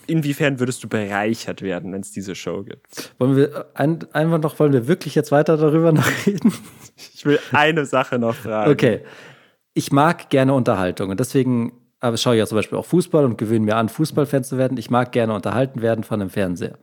[0.07, 3.11] inwiefern würdest du bereichert werden, wenn es diese Show gibt?
[3.19, 6.53] Wollen wir ein, einfach noch, wollen wir wirklich jetzt weiter darüber noch reden?
[7.13, 8.71] Ich will eine Sache noch fragen.
[8.71, 9.01] Okay.
[9.73, 13.37] Ich mag gerne Unterhaltung und deswegen aber schaue ich ja zum Beispiel auch Fußball und
[13.39, 14.77] gewöhne mir an, Fußballfan zu werden.
[14.77, 16.77] Ich mag gerne unterhalten werden von einem Fernseher.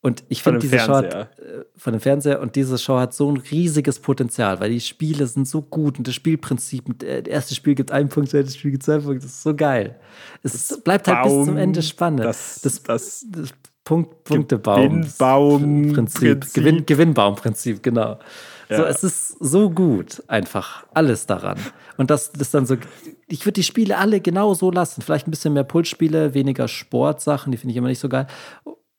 [0.00, 1.28] Und ich finde diese Show hat, Fernseher.
[1.60, 5.26] äh, von dem Fernseher und diese Show hat so ein riesiges Potenzial, weil die Spiele
[5.26, 8.56] sind so gut und das Spielprinzip, äh, das erste Spiel gibt einen Punkt, das zweite
[8.58, 9.96] Spiel gibt zwei Punkte, das ist so geil.
[10.44, 12.20] Es bleibt halt bis zum Ende spannend.
[12.20, 13.48] das- das, das das
[13.82, 15.00] Punkt, Punktebaum.
[15.02, 16.20] Gewinnbaum- Prinzip.
[16.40, 16.54] Prinzip.
[16.54, 18.18] Gewinn, Gewinnbaumprinzip, genau.
[18.68, 18.84] So, Ja.
[18.88, 21.58] es ist so gut, einfach alles daran.
[21.96, 22.76] Und das ist dann so,
[23.26, 25.00] ich würde die Spiele alle genau so lassen.
[25.02, 28.26] Vielleicht ein bisschen mehr Pulsspiele, weniger Sportsachen, die finde ich immer nicht so geil.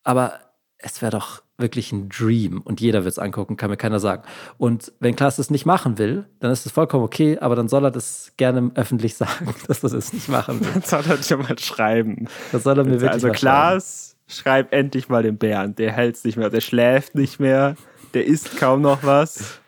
[0.04, 0.34] Aber
[0.80, 4.24] es wäre doch wirklich ein Dream und jeder wird es angucken, kann mir keiner sagen.
[4.58, 7.84] Und wenn Klaas das nicht machen will, dann ist es vollkommen okay, aber dann soll
[7.84, 10.72] er das gerne öffentlich sagen, dass er das nicht machen will.
[10.76, 12.28] Das soll er dir mal schreiben.
[12.52, 13.30] Das soll er mir wirklich also.
[13.32, 15.76] Klaas, schreib endlich mal den Bären.
[15.76, 17.76] Der hält's nicht mehr, der schläft nicht mehr,
[18.14, 19.59] der isst kaum noch was.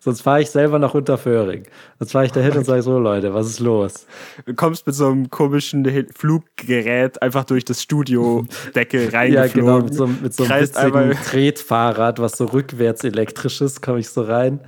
[0.00, 1.64] Sonst fahre ich selber nach Unterföhring.
[1.98, 4.06] Sonst fahre ich da hin und sage so, Leute, was ist los?
[4.46, 9.52] Du kommst mit so einem komischen Fluggerät einfach durch das Studiodeckel Ja, reingeflogen.
[9.52, 14.08] genau, mit so, mit so einem witzigen Tretfahrrad, was so rückwärts elektrisch ist, komme ich
[14.10, 14.60] so rein.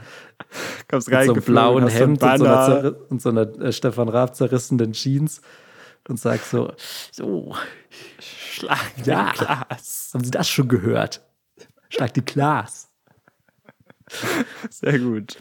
[0.91, 4.35] kommst Mit so einem blauen Hemd und so einer, und so einer äh, Stefan Raab
[4.35, 5.41] zerrissenen Jeans
[6.09, 6.73] und sag so,
[7.13, 7.55] so,
[8.19, 9.31] Schlag Ja.
[9.33, 10.11] Klaas.
[10.15, 11.23] haben Sie das schon gehört?
[11.91, 12.89] Schlag die Glas.
[14.71, 15.39] Sehr gut.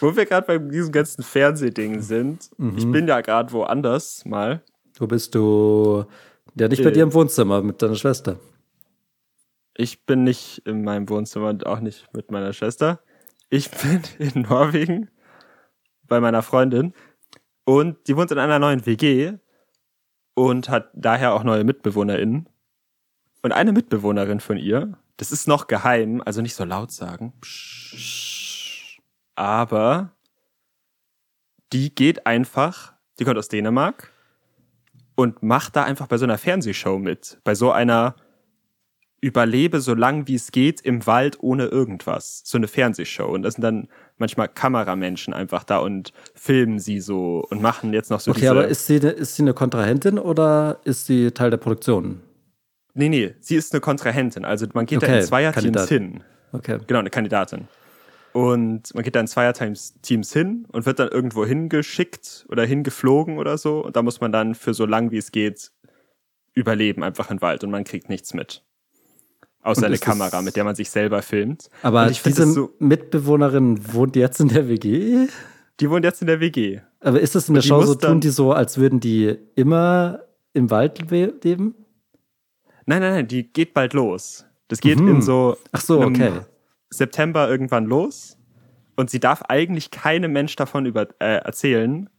[0.00, 2.76] Wo wir gerade bei diesem ganzen Fernsehding sind, Mhm.
[2.78, 4.62] ich bin ja gerade woanders mal.
[4.98, 6.04] Wo bist du?
[6.58, 6.92] Ja, nicht bei Äh.
[6.92, 8.38] dir im Wohnzimmer mit deiner Schwester.
[9.76, 13.00] Ich bin nicht in meinem Wohnzimmer und auch nicht mit meiner Schwester.
[13.48, 15.10] Ich bin in Norwegen
[16.06, 16.92] bei meiner Freundin
[17.64, 19.34] Und die wohnt in einer neuen WG
[20.34, 22.48] und hat daher auch neue MitbewohnerInnen.
[23.42, 27.34] Und eine Mitbewohnerin von ihr, das ist noch geheim, also nicht so laut sagen.
[29.34, 30.12] Aber
[31.74, 34.10] die geht einfach, die kommt aus Dänemark
[35.16, 37.38] und macht da einfach bei so einer Fernsehshow mit.
[37.44, 38.16] Bei so einer
[39.20, 42.40] Überlebe so lang wie es geht im Wald ohne irgendwas.
[42.46, 43.26] So eine Fernsehshow.
[43.26, 48.10] Und das sind dann manchmal Kameramenschen einfach da und filmen sie so und machen jetzt
[48.10, 48.52] noch so Okay, diese...
[48.52, 52.22] aber ist sie, ist sie eine Kontrahentin oder ist sie Teil der Produktion?
[52.94, 54.44] Nee, nee, sie ist eine Kontrahentin.
[54.44, 56.24] Also man geht da Okay, in Zweierteams hin.
[56.52, 56.78] Okay.
[56.86, 57.68] Genau, eine Kandidatin.
[58.32, 63.38] Und man geht da in Zweierteams Teams hin und wird dann irgendwo hingeschickt oder hingeflogen
[63.38, 63.84] oder so.
[63.84, 65.72] Und da muss man dann für so lang wie es geht
[66.54, 68.64] überleben, einfach im Wald und man kriegt nichts mit.
[69.62, 71.68] Außer eine Kamera, mit der man sich selber filmt.
[71.82, 75.28] Aber und ich finde diese so, Mitbewohnerin wohnt jetzt in der WG?
[75.80, 76.80] die wohnt jetzt in der WG.
[77.00, 80.20] Aber ist das in der Show so, tun die so, als würden die immer
[80.52, 81.74] im Wald leben?
[82.90, 84.44] Nein, nein, nein, die geht bald los.
[84.66, 85.08] Das geht Mhm.
[85.08, 86.40] in so Ach so, okay.
[86.90, 88.36] September irgendwann los.
[88.96, 92.10] Und sie darf eigentlich keinem Mensch davon über, äh, erzählen,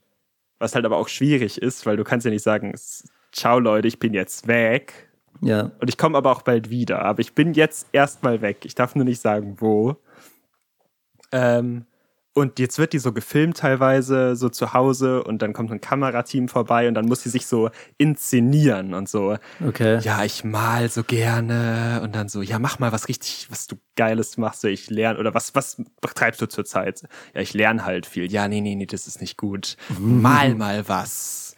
[0.60, 3.04] was halt aber auch schwierig ist, weil du kannst ja nicht sagen, "S-
[3.34, 5.10] ciao Leute, ich bin jetzt weg.
[5.42, 5.72] Ja.
[5.80, 7.02] Und ich komme aber auch bald wieder.
[7.04, 8.60] Aber ich bin jetzt erstmal weg.
[8.64, 9.98] Ich darf nur nicht sagen, wo.
[11.34, 11.86] Ähm,
[12.34, 15.24] und jetzt wird die so gefilmt teilweise, so zu Hause.
[15.24, 19.38] Und dann kommt ein Kamerateam vorbei und dann muss sie sich so inszenieren und so.
[19.66, 20.00] Okay.
[20.00, 22.00] Ja, ich mal so gerne.
[22.04, 24.62] Und dann so, ja, mach mal was richtig, was du Geiles machst.
[24.62, 25.20] So, ich lerne.
[25.20, 27.04] Oder was, was betreibst du zurzeit?
[27.36, 28.32] Ja, ich lerne halt viel.
[28.32, 29.76] Ja, nee, nee, nee, das ist nicht gut.
[30.00, 31.56] Mal mal was.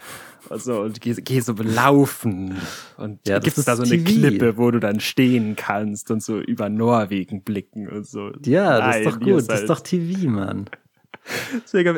[0.49, 2.57] Also, und geh, geh so laufen.
[2.97, 4.05] Und Ja, gibt's da so eine TV.
[4.05, 8.31] Klippe, wo du dann stehen kannst und so über Norwegen blicken und so.
[8.45, 9.29] Ja, das ist doch gut.
[9.29, 10.69] Das ist seid- doch TV, Mann.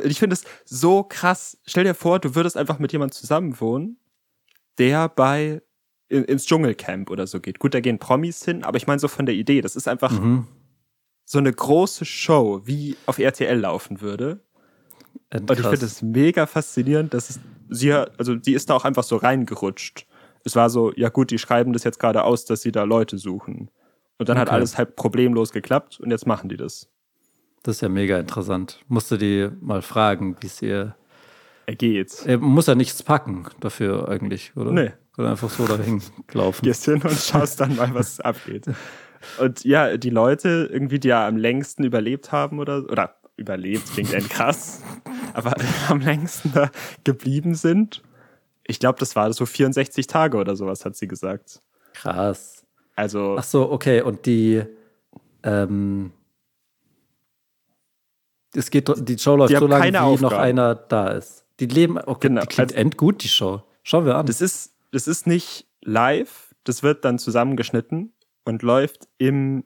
[0.03, 1.57] Ich finde es so krass.
[1.65, 3.97] Stell dir vor, du würdest einfach mit jemandem zusammenwohnen,
[4.77, 5.63] der bei
[6.09, 7.57] in, ins Dschungelcamp oder so geht.
[7.57, 9.61] Gut, da gehen Promis hin, aber ich meine so von der Idee.
[9.61, 10.45] Das ist einfach Mhm.
[11.23, 14.44] so eine große Show, wie auf RTL laufen würde.
[15.33, 19.03] Und ich finde es mega faszinierend, dass es, sie, also die ist da auch einfach
[19.03, 20.05] so reingerutscht.
[20.43, 23.17] Es war so, ja gut, die schreiben das jetzt gerade aus, dass sie da Leute
[23.17, 23.69] suchen.
[24.17, 24.55] Und dann hat Okay.
[24.55, 26.87] alles halt problemlos geklappt und jetzt machen die das.
[27.63, 28.79] Das ist ja mega interessant.
[28.87, 30.95] Musste die mal fragen, wie es ihr.
[31.65, 32.23] Er geht.
[32.25, 34.71] Er muss ja nichts packen dafür eigentlich, oder?
[34.71, 34.91] Nee.
[35.17, 36.01] Oder einfach so dahin
[36.33, 36.63] laufen.
[36.63, 38.65] gehst hin und schaust dann mal, was abgeht.
[39.39, 44.13] Und ja, die Leute irgendwie, die ja am längsten überlebt haben oder, oder überlebt, klingt
[44.13, 44.81] ein krass,
[45.33, 45.53] aber
[45.89, 46.69] am längsten da
[47.03, 48.01] geblieben sind.
[48.67, 51.61] Ich glaube, das war so 64 Tage oder sowas, hat sie gesagt.
[51.93, 52.65] Krass.
[52.95, 54.01] Also, Ach so, okay.
[54.01, 54.63] Und die,
[55.43, 56.11] ähm,
[58.53, 60.35] es geht, die Show läuft Die so lange, wie keine noch Aufgaben.
[60.43, 61.45] einer da ist.
[61.59, 63.61] Die leben, okay, Genau, die klingt also- endgut, die Show.
[63.83, 64.25] Schauen wir an.
[64.25, 68.13] das ist, das ist nicht live, das wird dann zusammengeschnitten
[68.45, 69.63] und läuft im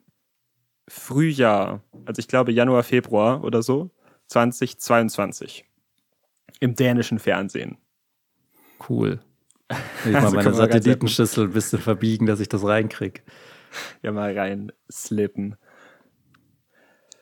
[0.89, 3.91] Frühjahr, also ich glaube Januar, Februar oder so,
[4.27, 5.65] 2022.
[6.59, 7.77] Im dänischen Fernsehen.
[8.89, 9.19] cool.
[10.03, 13.23] Ich Also mal meine Satellitenschüssel ein bisschen verbiegen, dass ich das reinkrieg.
[14.01, 15.57] Ja, mal rein slippen.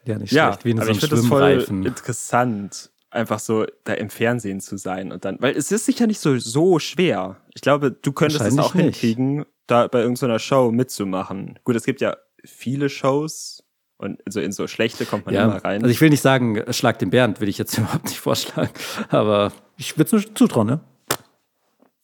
[0.05, 3.39] Ja, nicht Ja, schlecht, wie in aber so ich einem finde es voll interessant, einfach
[3.39, 6.79] so da im Fernsehen zu sein und dann, weil es ist sicher nicht so, so
[6.79, 7.41] schwer.
[7.53, 8.83] Ich glaube, du könntest es auch nicht.
[8.83, 11.59] hinkriegen, da bei irgendeiner Show mitzumachen.
[11.65, 13.56] Gut, es gibt ja viele Shows
[13.97, 15.81] und so in so schlechte kommt man Ja, immer rein.
[15.83, 18.71] also ich will nicht sagen, schlag den Bernd, will ich jetzt überhaupt nicht vorschlagen.
[19.09, 20.79] Aber ich würde es zutrauen, ne?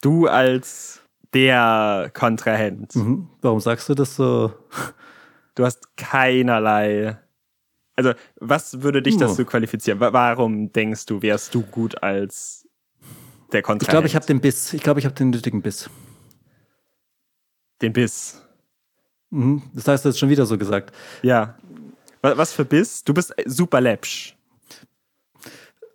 [0.01, 1.01] du als
[1.33, 3.27] der Kontrahent, Mhm.
[3.41, 4.53] Warum sagst du das so?
[5.55, 7.17] du hast keinerlei.
[7.95, 9.99] Also, was würde dich dazu qualifizieren?
[9.99, 12.67] Wa- Warum denkst du, wärst du gut als
[13.51, 13.89] der Ich Kontrahent?
[13.91, 14.73] glaube, ich habe den Biss.
[14.73, 15.89] Ich glaube, ich habe den nötigen Biss.
[17.81, 18.41] den Biss.
[19.29, 19.61] Mhm.
[19.73, 20.91] Das hast du jetzt schon wieder so gesagt.
[21.21, 21.57] Ja.
[22.23, 23.03] Wa- Was für Biss?
[23.03, 24.35] Du bist super läppsch.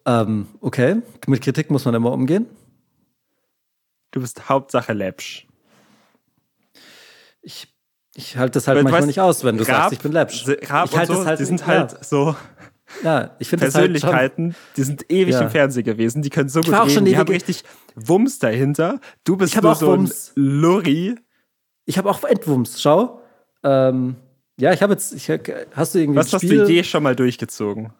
[0.07, 2.47] Ähm, okay, mit Kritik muss man immer umgehen.
[4.13, 5.47] Du bist Hauptsache läppsch.
[7.43, 7.69] Ich,
[8.15, 10.47] ich halte das halt manchmal weißt, nicht aus, wenn du Raab- sagst, ich bin läppsch.
[10.71, 12.37] Raab ich halte so, es halt die sind ja, halt so
[13.03, 15.43] Ja, ich finde halt Persönlichkeiten, die sind ewig Ja.
[15.43, 17.65] im Fernsehen gewesen, die können so gut war auch reden, schon die ewig- haben richtig
[17.95, 19.01] Wumms dahinter.
[19.25, 20.33] Du bist Ich nur auch so ein Wumms.
[20.37, 21.17] Lurri.
[21.85, 23.21] Ich habe auch Endwumms, schau.
[23.63, 24.17] Ähm,
[24.59, 26.65] ja, ich habe jetzt, ich, hast du irgendwie Was hast Spiel?
[26.65, 27.93] du je schon mal durchgezogen?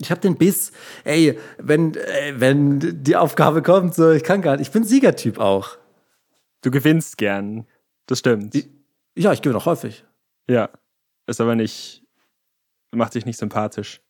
[0.00, 0.70] Ich habe den Biss.
[1.04, 4.68] Ey, wenn, äh, wenn die Aufgabe kommt, so, ich kann gar nicht.
[4.68, 5.76] Ich bin Siegertyp auch.
[6.62, 7.66] Du gewinnst gern.
[8.06, 8.54] Das stimmt.
[9.16, 10.04] Ja, ich gewinne auch häufig.
[10.48, 10.70] ja.
[11.26, 12.02] Ist aber nicht,
[12.90, 14.00] macht dich nicht sympathisch.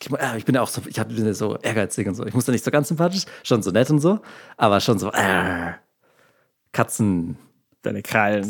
[0.00, 2.14] Ich, mu- äh, ich bin ja auch so, ich hab- bin ja so ehrgeizig und
[2.14, 2.24] so.
[2.24, 4.20] Ich muss da nicht so ganz sympathisch, schon so nett und so,
[4.56, 5.72] aber schon so äh,
[6.70, 7.36] Katzen-Style.
[7.84, 8.44] Deine Krallen.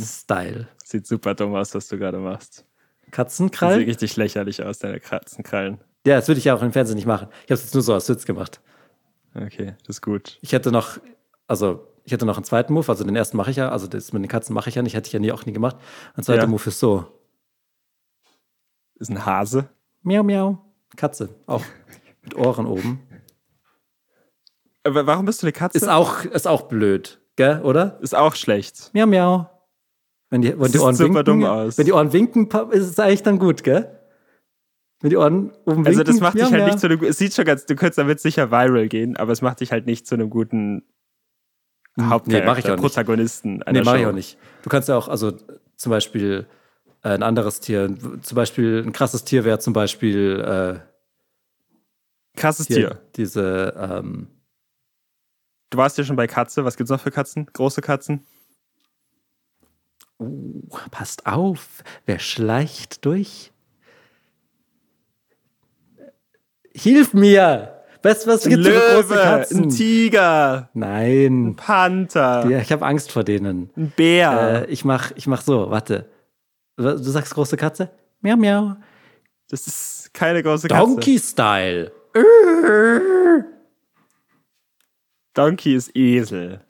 [0.84, 2.64] Sieht super dumm aus, was du gerade machst.
[3.04, 3.84] Sieht Katzenkrallen?
[3.84, 5.80] richtig lächerlich aus, deine Katzenkrallen.
[6.06, 7.28] Ja, das würde ich ja auch im Fernsehen nicht machen.
[7.38, 8.60] Ich habe es jetzt nur so aus Witz gemacht.
[9.34, 10.38] Okay, das ist gut.
[10.40, 10.98] Ich hätte noch,
[11.48, 14.12] also ich hätte noch einen zweiten Move, also den ersten mache ich ja, also das
[14.12, 15.76] mit den Katzen mache ich ja nicht, hätte ich ja nie auch nie gemacht.
[16.14, 16.46] Ein zweiter Ja.
[16.46, 17.06] Move ist so.
[19.00, 19.68] Ist ein Hase.
[20.02, 20.64] Miau, miau.
[20.96, 21.64] Katze, auch
[22.22, 23.00] mit Ohren oben.
[24.84, 25.78] Aber warum bist du eine Katze?
[25.78, 27.98] Ist auch, ist auch blöd, gell, oder?
[28.00, 28.90] Ist auch schlecht.
[28.92, 29.50] Miau, miau.
[30.30, 31.78] Wenn die, wenn die sieht Ohren super winken, dumm aus.
[31.78, 34.00] wenn die Ohren winken, ist es eigentlich dann gut, gell?
[35.00, 35.86] Wenn die Ohren oben winken.
[35.86, 36.70] Also das macht miau, dich halt miau.
[36.70, 39.42] nicht zu einem, es sieht schon ganz, du könntest damit sicher viral gehen, aber es
[39.42, 40.82] macht dich halt nicht zu einem guten
[42.00, 42.80] Hauptcharakter, mach ich auch nicht.
[42.80, 44.38] Protagonisten einer Nee, mach ich auch nicht.
[44.62, 45.32] Du kannst ja auch, also
[45.76, 46.46] zum Beispiel
[47.02, 50.94] äh, ein anderes Tier, zum Beispiel ein krasses Tier wäre zum Beispiel äh,
[52.36, 52.98] Krasses Tier.
[53.14, 54.26] diese, ähm,
[55.74, 56.64] Du warst ja schon bei Katze.
[56.64, 57.46] Was gibt's noch für Katzen?
[57.52, 58.24] Große Katzen?
[60.20, 63.50] uh, passt auf, wer schleicht durch?
[66.72, 67.82] Hilf mir!
[68.04, 69.62] Was Ein gibt's für große Löwe, Katzen?
[69.64, 73.70] ein Tiger, ein Nein, Panther, ja, ich habe Angst vor denen.
[73.76, 74.66] ein Bär.
[74.68, 76.08] Äh, ich mach, ich mach so, warte.
[76.76, 77.90] Du sagst große Katze?
[78.20, 78.76] Miau, miau.
[79.48, 80.87] das ist keine große Katze.
[80.87, 81.90] Donkey-Style.
[85.34, 86.60] Donkey ist Esel.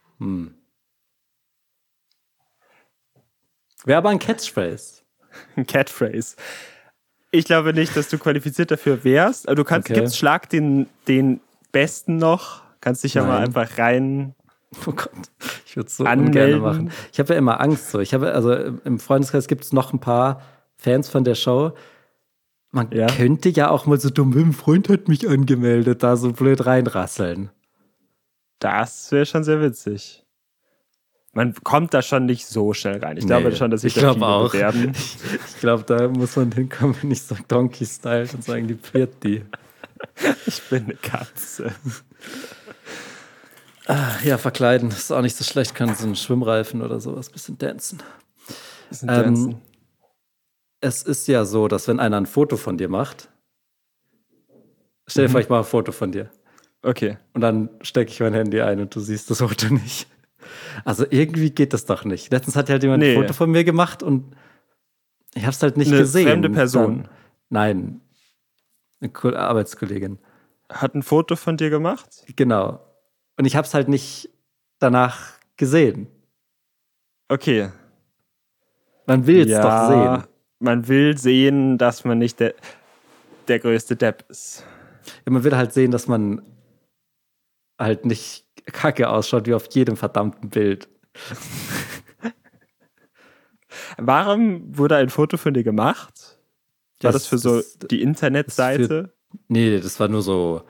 [3.85, 5.03] Wäre aber ein Catchphrase.
[5.57, 6.37] Ein Catphrase.
[7.33, 9.49] Ich glaube nicht, dass du qualifiziert dafür wärst.
[9.49, 9.99] Aber du kannst, Okay.
[10.01, 11.41] gibt's Schlag den, den
[11.73, 12.63] Besten noch.
[12.81, 13.47] Kannst dich ja mal Nein.
[13.49, 14.35] einfach rein.
[14.87, 15.11] Oh Gott,
[15.67, 16.91] ich würde es so ungern machen.
[17.13, 17.99] Ich habe ja immer Angst so.
[18.01, 20.41] Ich habe also im Freundeskreis gibt es noch ein paar
[20.77, 21.73] Fans von der Show.
[22.71, 23.07] Man Ja.
[23.09, 27.51] könnte ja auch mal so dumm, ein Freund hat mich angemeldet, da so blöd reinrasseln.
[28.59, 30.25] Das wäre schon sehr witzig.
[31.33, 33.17] Man kommt da schon nicht so schnell rein.
[33.17, 34.53] Ich glaube Nee, schon, dass sich ich da glaube viele auch.
[34.53, 34.93] bewerben.
[35.49, 38.79] Ich glaube, da muss man hinkommen, wenn ich so Donkey-Style und sagen, die
[39.23, 39.45] die.
[40.47, 41.73] Ich bin eine Katze.
[44.23, 45.75] Ja, verkleiden ist auch nicht so schlecht.
[45.75, 48.03] Kann so einen Schwimmreifen oder sowas, bisschen dancen.
[48.89, 49.63] Bisschen Ähm, dancen.
[50.81, 53.31] Es ist ja so, dass wenn einer ein Foto von dir macht,
[55.07, 55.39] stell dir Mhm.
[55.41, 56.31] ich mache ein Foto von dir.
[56.85, 57.17] Okay.
[57.33, 60.07] Und dann stecke ich mein Handy ein und du siehst das Foto nicht.
[60.85, 62.31] Also irgendwie geht das doch nicht.
[62.31, 63.15] Letztens hat halt jemand Nee.
[63.17, 64.37] ein Foto von mir gemacht und
[65.35, 66.29] ich habe es halt nicht Eine gesehen.
[66.29, 67.03] fremde Person?
[67.05, 67.09] Dann,
[67.49, 68.01] nein,
[69.01, 70.19] eine Ko- Arbeitskollegin.
[70.71, 72.25] Hat ein Foto von dir gemacht?
[72.37, 72.81] Genau.
[73.39, 74.29] Und ich habe es halt nicht
[74.79, 76.07] danach gesehen.
[77.29, 77.71] Okay.
[79.07, 80.25] Man will es doch sehen.
[80.61, 82.55] Man will sehen, dass man nicht der,
[83.49, 84.65] der größte Depp ist.
[85.27, 86.43] Ja, man will halt sehen, dass man
[87.79, 90.89] halt nicht kacke ausschaut wie auf jedem verdammten Bild.
[93.99, 96.39] Warum wurde ein Foto von dir gemacht?
[97.01, 99.13] War das, Das- für so das- die Internetseite?
[99.49, 100.63] Nee, das war nur so,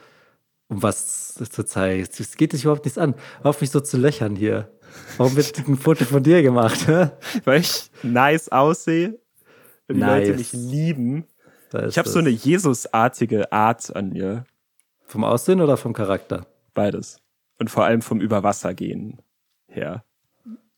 [0.69, 2.03] um was zu zeigen.
[2.03, 3.15] Es geht dich überhaupt nichts an.
[3.43, 4.71] Hör auf mich so zu löchern hier.
[5.19, 6.87] Warum wird ein Foto von dir gemacht?
[7.45, 9.19] Weil ich nice aussehe
[9.89, 10.39] und die Leute Nice.
[10.39, 11.27] mich lieben.
[11.89, 14.45] Ich habe so eine Jesusartige Art an mir.
[15.07, 16.47] Vom Aussehen oder vom Charakter?
[16.75, 17.21] Beides.
[17.59, 19.23] Und vor allem vom Überwassergehen
[19.69, 20.05] her.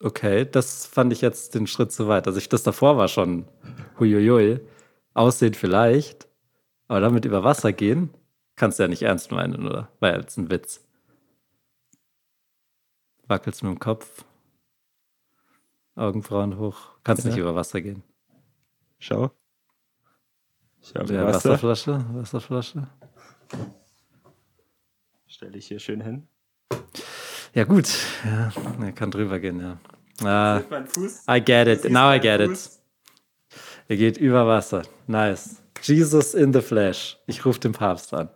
[0.01, 2.27] Okay, das fand ich jetzt den Schritt zu weit.
[2.27, 3.47] Also ich das davor war schon
[3.99, 4.61] huiuiui.
[5.15, 6.29] Aussehen vielleicht,
[6.89, 8.11] aber damit über Wasser gehen,
[8.55, 9.91] kannst du ja nicht ernst meinen, oder?
[10.01, 10.87] War ja jetzt ein Witz.
[13.27, 14.25] Wackelst mit dem Kopf,
[15.95, 17.43] Augenbrauen hoch, kannst nicht Ja.
[17.43, 18.03] über Wasser gehen.
[18.99, 19.31] Schau.
[20.83, 21.51] Ich habe Ja, Wasser.
[21.53, 22.87] Wasserflasche, Wasserflasche.
[25.37, 26.27] Stelle ich hier schön hin.
[27.53, 27.91] Ja, gut.
[28.25, 30.63] Ja, er kann drüber gehen, ja.
[30.87, 31.25] Fuß.
[31.29, 31.93] I get it.
[31.93, 32.59] Now I get it.
[33.87, 34.81] Er geht über Wasser.
[35.07, 35.61] Nice.
[35.83, 37.19] Jesus in the flesh.
[37.27, 38.31] Ich rufe den Papst an.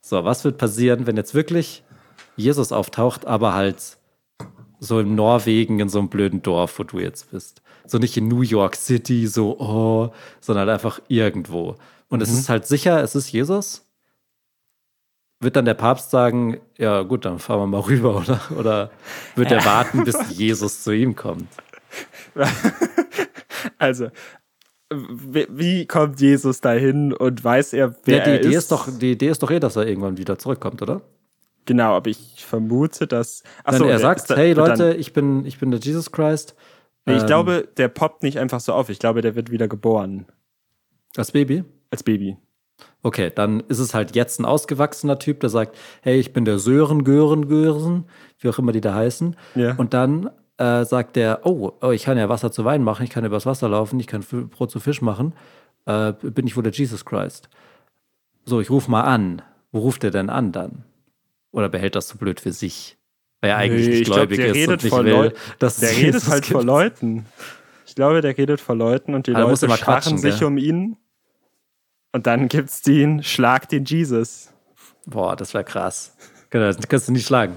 [0.00, 1.84] So, was wird passieren, wenn jetzt wirklich
[2.34, 3.98] Jesus auftaucht, aber halt
[4.80, 7.62] so in Norwegen in so einem blöden Dorf, wo du jetzt bist?
[7.86, 11.76] So nicht in New York City, so, oh, sondern einfach irgendwo.
[12.14, 13.86] Und es ist halt sicher, es ist Jesus.
[15.40, 18.40] Wird dann der Papst sagen, ja gut, dann fahren wir mal rüber, oder?
[18.58, 18.90] Oder
[19.34, 21.48] wird er warten, bis Jesus zu ihm kommt?
[23.78, 24.08] Also,
[24.90, 28.56] wie, kommt Jesus dahin und weiß er, wer Ja, die er Idee ist?
[28.56, 31.00] ist doch, die Idee ist doch eh, dass er irgendwann wieder zurückkommt, oder?
[31.66, 33.42] Genau, aber ich vermute, dass.
[33.64, 36.54] Achso, er sagt, da- hey Leute, Dann, ich bin, ich bin der Jesus Christ.
[37.06, 38.90] nee, ich ähm, glaube, der poppt nicht einfach so auf.
[38.90, 40.26] Ich glaube, der wird wieder geboren.
[41.16, 41.64] Als Baby?
[41.94, 42.36] Als Baby.
[43.02, 46.58] Okay, dann ist es halt jetzt ein ausgewachsener Typ, der sagt, hey, ich bin der
[46.58, 48.06] Sören, Gören, Gören,
[48.40, 49.36] wie auch immer die da heißen.
[49.54, 49.74] Ja.
[49.76, 50.28] Und dann
[50.58, 53.46] äh, sagt der, oh, oh, ich kann ja Wasser zu Wein machen, ich kann übers
[53.46, 55.34] Wasser laufen, ich kann F- Brot zu Fisch machen.
[55.86, 57.48] Äh, bin ich wohl der Jesus Christ?
[58.44, 59.42] So, ich rufe mal an.
[59.70, 60.84] Wo ruft er denn an dann?
[61.52, 62.96] Oder behält das so blöd für sich?
[63.40, 65.12] Weil er eigentlich Nee, nicht ich glaub, gläubig der ist redet und nicht vor will,
[65.12, 66.66] Leu- dass Der redet halt vor gibt.
[66.66, 67.26] Leuten.
[67.86, 70.48] Ich glaube, der redet vor Leuten und die muss Leute scharren sich gell?
[70.48, 70.96] um ihn.
[72.14, 74.52] Und dann gibt's den Schlag den Jesus.
[75.04, 76.16] Boah, das wäre krass.
[76.50, 77.56] Genau, das kannst du nicht schlagen.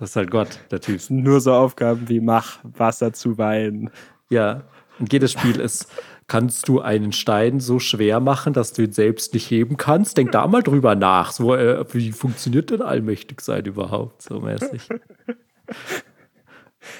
[0.00, 1.00] Das ist halt Gott, der Typ.
[1.08, 3.90] Nur so Aufgaben wie mach Wasser zu Wein.
[4.28, 4.64] Ja.
[4.98, 5.86] Und jedes Spiel ist,
[6.26, 10.16] kannst du einen Stein so schwer machen, dass du ihn selbst nicht heben kannst?
[10.16, 11.30] Denk da mal drüber nach.
[11.30, 14.20] So, äh, wie funktioniert denn allmächtig sein überhaupt?
[14.22, 14.88] So mäßig.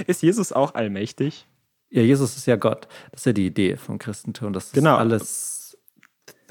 [0.06, 1.48] Ist Jesus auch allmächtig?
[1.90, 2.86] Ja, Jesus ist ja Gott.
[3.10, 4.52] Das ist ja die Idee vom Christentum.
[4.52, 4.96] Das ist Genau.
[4.96, 5.51] alles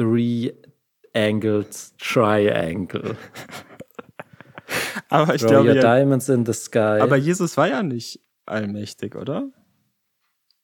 [0.02, 3.16] three-angled triangle.
[5.10, 7.00] Aber ich Throw glaube, your ja, diamonds in the sky.
[7.02, 9.50] aber Jesus war ja nicht allmächtig, oder?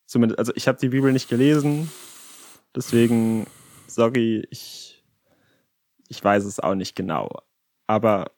[0.06, 1.92] Zumindest, also ich habe die Bibel nicht gelesen,
[2.74, 3.46] deswegen,
[3.88, 5.04] sorry, ich,
[6.08, 7.30] ich weiß es auch nicht genau.
[7.88, 8.32] Aber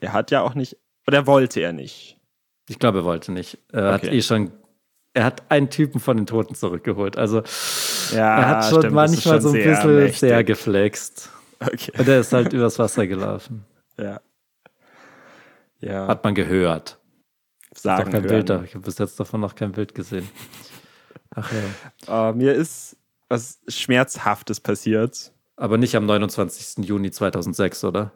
[0.00, 2.18] er hat ja auch nicht, oder wollte er nicht.
[2.70, 3.58] Ich glaube, er wollte nicht.
[3.70, 4.16] Er hat Okay.
[4.16, 4.52] eh schon.
[5.18, 7.18] Er hat einen Typen von den Toten zurückgeholt.
[7.18, 7.42] Also
[8.12, 10.20] Ja, er hat schon stimmt, manchmal schon so ein bisschen mächtig.
[10.20, 11.30] sehr geflext.
[11.58, 13.64] Okay, Und er ist halt übers Wasser gelaufen.
[13.98, 14.20] ja.
[15.80, 16.98] Ja, Hat man gehört.
[17.74, 18.28] Sagen kein hören.
[18.32, 18.62] Bild da.
[18.62, 20.28] Ich habe bis jetzt davon noch kein Bild gesehen.
[21.34, 21.50] Ach
[22.06, 22.30] ja.
[22.30, 22.96] Äh, mir ist
[23.28, 25.32] was Schmerzhaftes passiert.
[25.56, 26.84] Aber nicht am 29.
[26.84, 28.12] Juni 2006, oder?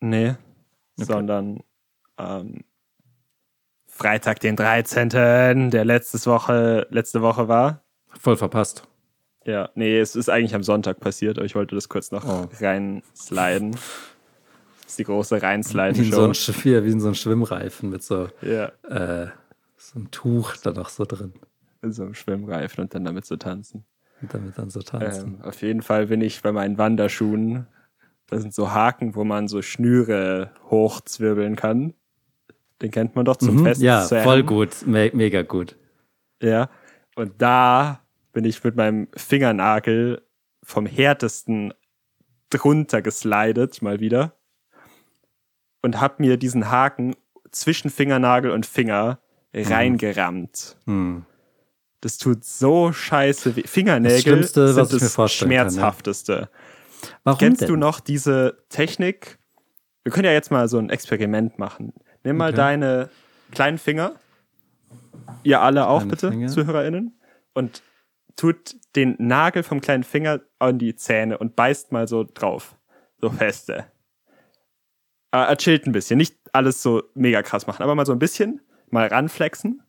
[0.00, 0.34] Nee.
[0.96, 1.60] Sondern
[2.18, 2.64] ähm,
[4.00, 7.82] Freitag, den 13., der letztes Woche, letzte Woche war.
[8.18, 8.84] Voll verpasst.
[9.44, 12.48] Ja, nee, es ist eigentlich am Sonntag passiert, aber ich wollte das kurz noch Oh.
[12.60, 13.72] reinsliden.
[13.72, 13.80] Das
[14.86, 16.24] ist die große Wie in, so Reinsliden-Show.
[16.24, 19.28] ein, Sch- wie, wie in so einem Schwimmreifen mit so, Ja, äh,
[19.76, 21.34] so einem Tuch da noch so drin.
[21.82, 23.84] in so einem Schwimmreifen und dann damit zu tanzen.
[24.22, 25.38] Und damit dann so tanzen.
[25.40, 27.66] Ähm, auf jeden Fall bin ich bei meinen Wanderschuhen.
[28.28, 31.94] Da sind so Haken, wo man so Schnüre hochzwirbeln kann.
[32.82, 33.82] Den kennt man doch zum Mhm, Fest.
[33.82, 34.86] ja, voll gut.
[34.86, 35.76] Me mega gut.
[36.42, 36.70] Ja.
[37.16, 38.00] Und da
[38.32, 40.22] bin ich mit meinem Fingernagel
[40.62, 41.74] vom härtesten
[42.48, 44.36] drunter geslidet, mal wieder.
[45.82, 47.14] Und hab mir diesen Haken
[47.50, 49.18] zwischen Fingernagel und Finger
[49.54, 50.76] reingerammt.
[50.86, 51.24] Hm.
[52.00, 53.62] Das tut so scheiße weh.
[53.66, 55.70] Fingernägel Das Schlimmste, sind was ich mir das vorstellen kann, ja.
[55.70, 56.50] schmerzhafteste.
[57.24, 57.68] Warum Kennst denn?
[57.68, 59.38] du noch diese Technik?
[60.04, 61.92] Wir können ja jetzt mal so ein Experiment machen.
[62.24, 62.56] Nimm mal Okay.
[62.56, 63.10] deine
[63.50, 64.12] kleinen Finger,
[65.42, 66.48] ihr alle auch Kleine bitte, Finger.
[66.48, 67.20] ZuhörerInnen,
[67.54, 67.82] und
[68.36, 72.76] tut den Nagel vom kleinen Finger an die Zähne und beißt mal so drauf.
[73.20, 73.86] So feste.
[75.32, 76.16] Äh, er chillt ein bisschen.
[76.16, 78.60] Nicht alles so mega krass machen, aber mal so ein bisschen.
[78.88, 79.82] Mal ranflexen.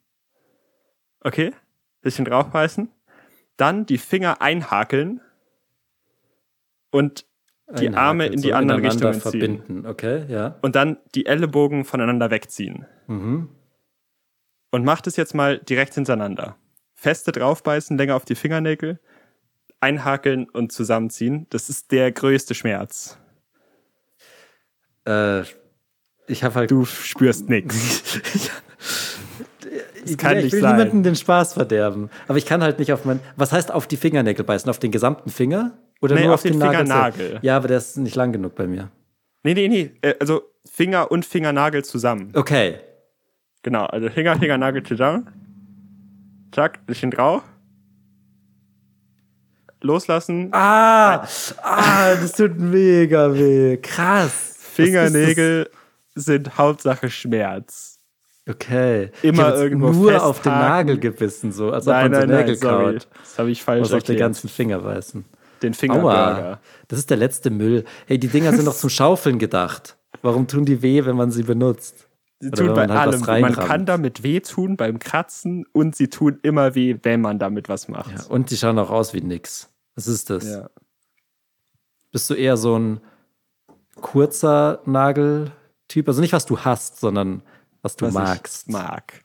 [1.22, 1.54] Okay.
[2.02, 2.90] Bisschen draufbeißen.
[3.58, 5.22] Dann die Finger einhakeln
[6.92, 7.26] und
[7.80, 9.22] die Einhaken, Arme in die so Richtungen ziehen.
[9.22, 9.86] verbinden.
[9.86, 10.58] Okay, ja.
[10.62, 12.86] Und dann die Ellenbogen voneinander wegziehen.
[13.08, 13.50] Mhm.
[14.72, 16.56] Und macht es jetzt mal direkt hintereinander.
[16.94, 19.00] Feste draufbeißen, länger auf die Fingernägel,
[19.80, 21.48] einhakeln und zusammenziehen.
[21.50, 23.18] Das ist der größte Schmerz.
[25.06, 25.42] Äh,
[26.28, 26.72] ich habe halt.
[26.72, 28.20] Du spürst nichts.
[30.06, 30.78] ich, kann ich nicht will sein.
[30.78, 32.10] niemanden den Spaß verderben.
[32.28, 33.20] Aber ich kann halt nicht auf mein.
[33.36, 34.70] Was heißt auf die Fingernägel beißen?
[34.70, 35.78] Auf den gesamten Finger?
[36.02, 37.40] Oder Nee, nur auf auf, den Nagel Fingernagel.
[37.42, 38.90] Ja, aber der ist nicht lang genug bei mir.
[39.44, 39.92] Nee, nee, nee.
[40.02, 42.32] Äh, Also Finger und Fingernagel zusammen.
[42.36, 42.76] Okay.
[43.64, 45.28] Genau, also Finger, Fingernagel zusammen.
[46.52, 47.44] Zack, bisschen drauf.
[49.82, 50.50] Loslassen.
[50.52, 51.26] Ah,
[51.64, 53.78] ah, das tut mega weh.
[53.78, 54.56] Krass.
[54.60, 55.70] Fingernägel
[56.14, 58.00] sind Hauptsache Schmerz.
[58.48, 59.12] Okay.
[59.22, 60.60] Immer irgendwo nur auf den festhaken.
[60.70, 62.94] Nagel gebissen, so als ob Nein, man so nein, nein, Nägel sorry.
[62.94, 63.08] kaut.
[63.20, 64.20] Das habe ich falsch Muss auf den erklärt.
[64.20, 65.26] ganzen Finger beißen.
[65.62, 65.78] Den Aua.
[65.78, 66.60] Fingerburger.
[66.88, 67.86] Das ist der letzte Müll.
[68.08, 69.98] Hey, die Dinger sind doch zum Schaufeln gedacht.
[70.22, 72.08] Warum tun die weh, wenn man sie benutzt?
[72.40, 73.42] Sie Oder tun bei man halt allem.
[73.42, 77.70] Man kann damit weh tun beim Kratzen und sie tun immer weh, wenn man damit
[77.70, 78.12] was macht.
[78.12, 79.70] Ja, und die schauen auch aus wie nix.
[79.96, 80.46] Was ist das?
[80.46, 80.70] Ja.
[82.12, 83.00] Bist du eher so ein
[84.02, 86.08] kurzer Nageltyp?
[86.08, 87.44] Also nicht, was du hast, sondern
[87.82, 88.68] was du Was magst.
[88.68, 89.24] Ich mag.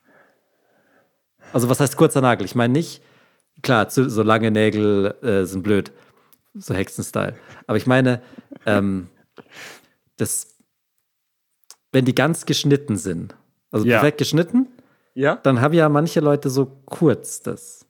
[1.52, 2.44] Also was heißt kurzer Nagel?
[2.44, 3.02] Ich meine nicht,
[3.62, 5.92] klar, zu, so lange Nägel äh, sind blöd,
[6.58, 7.34] so Hexenstyle.
[7.66, 8.22] Aber ich meine,
[8.64, 9.08] ähm,
[10.16, 10.56] das,
[11.92, 13.34] wenn die ganz geschnitten sind,
[13.70, 13.98] also Ja.
[13.98, 14.66] perfekt geschnitten,
[15.14, 15.36] Ja?
[15.36, 17.86] dann haben ja manche Leute so kurz das.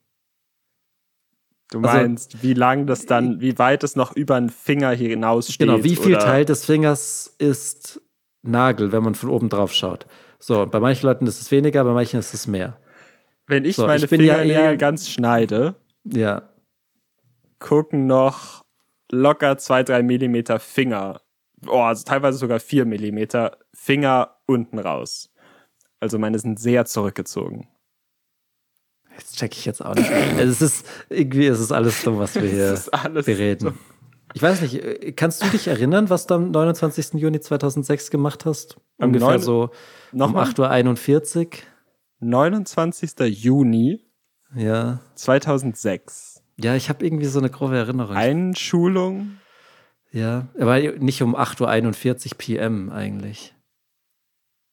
[1.69, 5.51] Du Also- meinst, wie lang das dann, wie weit es noch über den Finger hinaus
[5.51, 5.67] steht?
[5.67, 6.23] Genau, wie viel oder?
[6.25, 8.01] Teil des Fingers ist
[8.41, 10.05] Nagel, wenn man von oben drauf schaut?
[10.39, 12.77] So, bei manchen Leuten ist es weniger, bei manchen ist es mehr.
[13.47, 16.49] Wenn ich So, meine ich bin ja Fingernägel eher- ganz schneide, Ja.
[17.59, 18.63] Gucken noch
[19.11, 21.21] locker zwei, drei Millimeter Finger,
[21.67, 25.31] oh, also teilweise sogar vier Millimeter Finger unten raus.
[25.99, 27.67] Also meine sind sehr zurückgezogen.
[29.15, 30.11] Das check ich jetzt auch nicht.
[30.11, 32.91] Also es ist, irgendwie ist es alles dumm, was wir hier ist
[33.25, 33.65] bereden.
[33.69, 33.77] dumm.
[34.33, 37.13] Ich weiß nicht, kannst du dich erinnern, was du am 29.
[37.13, 38.75] Juni 2006 gemacht hast?
[38.99, 39.71] Am Ungefähr neun- so
[40.11, 40.45] um Nochmal?
[40.49, 41.49] 8.41 Uhr.
[42.19, 43.11] 29.
[43.21, 44.03] Juni
[44.53, 44.99] Ja.
[45.15, 46.36] 2006.
[46.59, 48.15] Ja, ich habe irgendwie so eine grobe Erinnerung.
[48.15, 49.37] Einschulung.
[50.11, 53.53] ja, aber nicht um 8.41 Uhr PM eigentlich.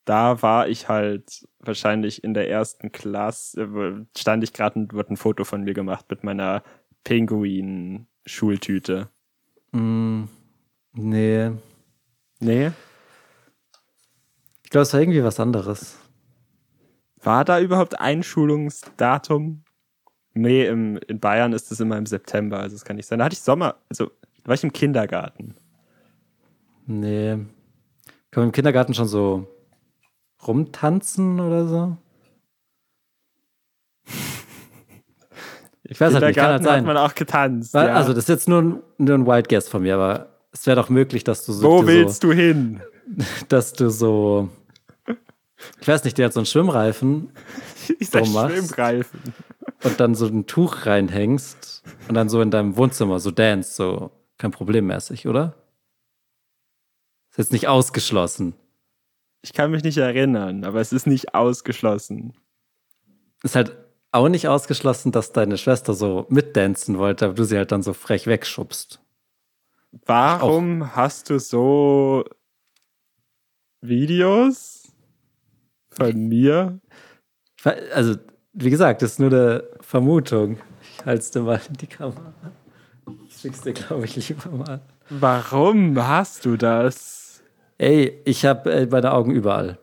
[0.06, 5.14] Da war ich halt wahrscheinlich in der ersten Klasse, äh, stand ich gerade und wurde
[5.14, 6.62] ein Foto von mir gemacht mit meiner
[7.04, 9.08] Pinguin-Schultüte.
[9.72, 10.24] Mm,
[10.92, 11.50] nee.
[12.40, 12.72] Nee.
[14.62, 15.96] Ich glaube, es war irgendwie was anderes.
[17.22, 19.63] War da überhaupt Einschulungsdatum?
[20.34, 23.20] Nee, im, in Bayern ist es immer im September, also das kann nicht sein.
[23.20, 24.06] Da hatte ich Sommer, also
[24.42, 25.54] da war ich im Kindergarten.
[26.86, 27.36] Nee.
[28.30, 29.46] Kann man im Kindergarten schon so
[30.46, 31.96] rumtanzen oder so?
[35.86, 36.84] Ich weiß halt nicht, kann halt Kindergarten hat sein.
[36.86, 37.74] man auch getanzt.
[37.74, 37.94] Weil- ja.
[37.94, 40.76] Also, das ist jetzt nur ein, nur ein Wild Guess von mir, aber es wäre
[40.76, 42.80] doch möglich, dass du so, Wo willst so, du hin?
[43.50, 44.48] dass du so,
[45.80, 47.30] ich weiß nicht, der hat so einen Schwimmreifen
[48.12, 48.56] Wo machst?
[48.56, 49.20] Schwimmreifen.
[49.82, 54.10] und dann so ein Tuch reinhängst und dann so in deinem Wohnzimmer so dance, so
[54.38, 55.54] kein Problem mäßig, oder?
[57.30, 58.54] Ist jetzt nicht ausgeschlossen.
[59.42, 62.32] Ich kann mich nicht erinnern, aber es ist nicht ausgeschlossen.
[63.42, 63.76] Ist halt
[64.10, 67.92] auch nicht ausgeschlossen, dass deine Schwester so mitdancen wollte, aber du sie halt dann so
[67.92, 69.00] frech wegschubst.
[70.06, 72.24] Warum hast du so
[73.80, 74.83] Videos
[75.96, 76.78] von mir?
[77.94, 78.16] Also,
[78.52, 80.58] wie gesagt, das ist nur eine Vermutung.
[80.98, 82.32] Ich halte es dir mal in die Kamera.
[83.28, 84.80] Ich schick's dir, glaube ich, lieber mal.
[85.10, 87.42] Warum hast du das?
[87.78, 89.78] Ey, ich habe äh, meine Augen überall.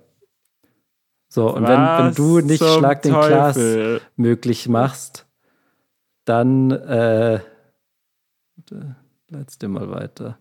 [1.28, 3.58] So, und wenn, wenn du nicht Schlag den Glas
[4.18, 5.28] möglich machst,
[6.26, 7.40] dann äh,
[9.30, 10.40] leit's dir mal weiter.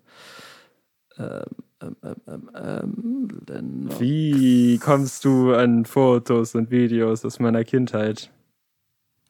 [1.17, 1.45] Ähm,
[1.83, 8.31] ähm, ähm, ähm, ähm, Wie kommst du an Fotos und Videos aus meiner Kindheit?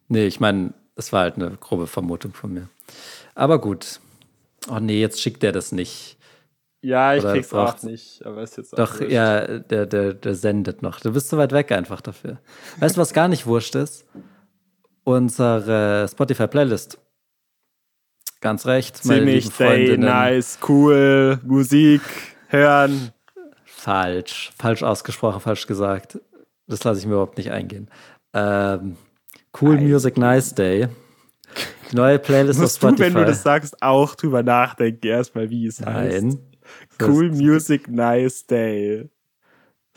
[0.09, 2.69] Nee, ich meine, es war halt eine grobe Vermutung von mir.
[3.35, 4.01] Aber gut.
[4.69, 6.19] Oh nee, jetzt schickt er das nicht.
[6.83, 9.13] Ja, ich Oder krieg's auch nicht, aber ist jetzt auch Doch, wurscht.
[9.13, 10.99] ja, der, der, der sendet noch.
[11.01, 12.39] Du bist zu weit weg einfach dafür.
[12.79, 14.07] Weißt du, was gar nicht wurscht ist?
[15.05, 16.99] Unsere Spotify-Playlist.
[18.41, 20.09] Ganz recht, meine Ziemlich lieben day, Freundinnen.
[20.09, 22.01] nice, cool, Musik
[22.51, 23.11] hören.
[23.65, 24.53] Falsch.
[24.59, 26.19] Falsch ausgesprochen, falsch gesagt.
[26.67, 27.89] Das lasse ich mir überhaupt nicht eingehen.
[28.35, 28.97] Ähm,
[29.61, 30.89] cool Music Nice Day.
[31.91, 33.03] Die neue Playlist auf Musst du, Spotify.
[33.07, 36.23] wenn du das sagst, auch drüber nachdenken, erstmal, wie es heißt.
[36.23, 36.39] Nein.
[37.03, 39.09] Cool Das- Music Nice Day.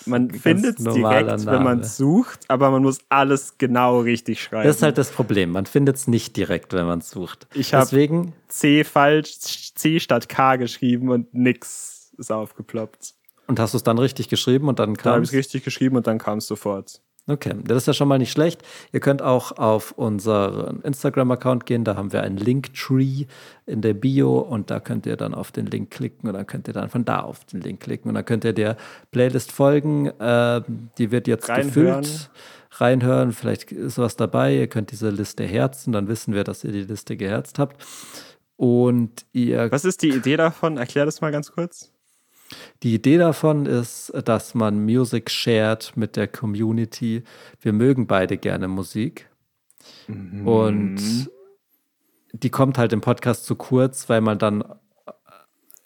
[0.08, 1.84] Man findet es direkt, wenn man Name.
[1.84, 4.68] sucht, aber man muss alles genau richtig schreiben.
[4.68, 5.52] Das ist halt das Problem.
[5.52, 7.48] Man findet es nicht direkt, wenn man es sucht.
[7.54, 9.38] Ich hab- Deswegen, C falsch,
[9.76, 13.14] C statt K geschrieben und nix ist aufgeploppt.
[13.48, 15.64] und hast du es dann richtig geschrieben und dann Da habe kam ich es richtig
[15.64, 17.02] geschrieben und dann kam es sofort.
[17.26, 18.64] Okay, das ist ja schon mal nicht schlecht.
[18.92, 23.28] Ihr könnt auch auf unseren Instagram-Account gehen, da haben wir einen Linktree
[23.66, 26.68] in der Bio und da könnt ihr dann auf den Link klicken und dann könnt
[26.68, 28.76] ihr dann von da auf den Link klicken und dann könnt ihr der
[29.12, 30.12] Playlist folgen.
[30.20, 32.02] Ähm, die wird jetzt Reinhören.
[32.02, 32.30] gefüllt.
[32.72, 34.56] Reinhören, vielleicht ist was dabei.
[34.58, 37.82] Ihr könnt diese Liste herzen, dann wissen wir, dass ihr die Liste geherzt habt.
[38.58, 40.76] Und ihr Was ist die Idee davon?
[40.76, 41.93] Erklär das mal ganz kurz.
[42.84, 47.24] Die Idee davon ist, dass man Music shared mit der Community.
[47.62, 49.30] Wir mögen beide gerne Musik.
[50.08, 51.30] Und
[52.34, 54.64] die kommt halt im Podcast zu kurz, weil man dann,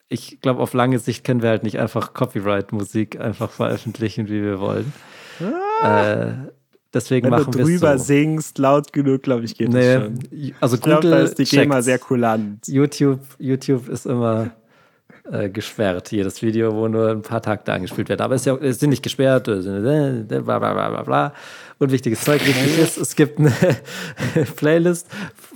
[0.10, 4.60] ich glaube, auf lange Sicht können wir halt nicht einfach Copyright-Musik einfach veröffentlichen, wie wir
[4.60, 4.92] wollen.
[5.84, 6.34] Äh,
[6.94, 8.06] deswegen Wenn du machen wir drüber so.
[8.06, 10.20] singst, laut genug, glaube ich, geht das schon.
[10.32, 12.68] Nee, also Ich glaube, da Google ist die GEMA sehr kulant.
[12.68, 14.52] YouTube, YouTube ist immer
[15.32, 18.22] äh, gesperrt, jedes Video, wo nur ein paar Takte angespielt werden.
[18.22, 21.04] Aber es, ist ja, es sind nicht gesperrt, äh, sind, äh, bla bla bla bla
[21.04, 21.34] bla.
[21.80, 22.46] Unwichtiges Zeug.
[22.46, 23.52] Wichtig ist, es gibt eine
[24.56, 25.08] Playlist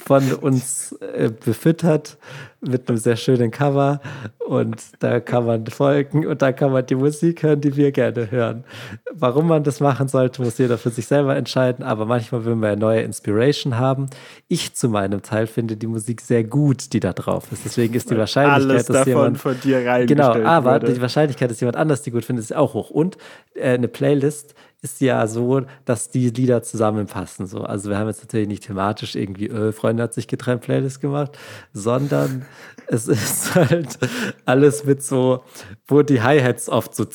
[0.05, 2.17] von uns äh, befüttert
[2.61, 3.99] mit einem sehr schönen Cover
[4.47, 8.29] und da kann man folgen und da kann man die Musik hören, die wir gerne
[8.29, 8.63] hören.
[9.11, 12.69] Warum man das machen sollte, muss jeder für sich selber entscheiden, aber manchmal will man
[12.69, 14.07] ja neue Inspiration haben.
[14.47, 17.65] Ich zu meinem Teil finde die Musik sehr gut, die da drauf ist.
[17.65, 20.93] Deswegen ist die Wahrscheinlichkeit, Alles dass davon jemand von dir Genau, aber wurde.
[20.93, 22.91] die Wahrscheinlichkeit, dass jemand anders die gut findet, ist auch hoch.
[22.91, 23.17] Und
[23.55, 24.53] äh, eine Playlist
[24.83, 27.45] ist ja so, dass die Lieder zusammenpassen.
[27.45, 27.61] So.
[27.61, 31.37] Also wir haben jetzt natürlich nicht thematisch irgendwie, äh, Freunde hat sich getrennt Playlist gemacht,
[31.71, 32.45] sondern
[32.87, 33.99] es ist halt
[34.45, 35.43] alles mit so,
[35.87, 37.05] wo die Hi-Hats oft so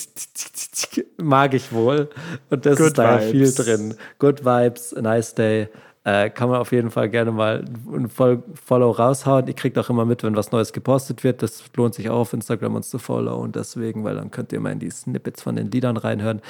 [1.18, 2.08] mag ich wohl.
[2.50, 3.94] Und das Good ist da viel drin.
[4.18, 5.68] Good Vibes, a nice day.
[6.04, 9.48] Äh, kann man auf jeden Fall gerne mal ein Fol- Follow raushauen.
[9.48, 11.42] Ihr kriegt auch immer mit, wenn was Neues gepostet wird.
[11.42, 14.60] Das lohnt sich auch auf Instagram uns zu follow und deswegen, weil dann könnt ihr
[14.60, 16.42] mal in die Snippets von den Liedern reinhören.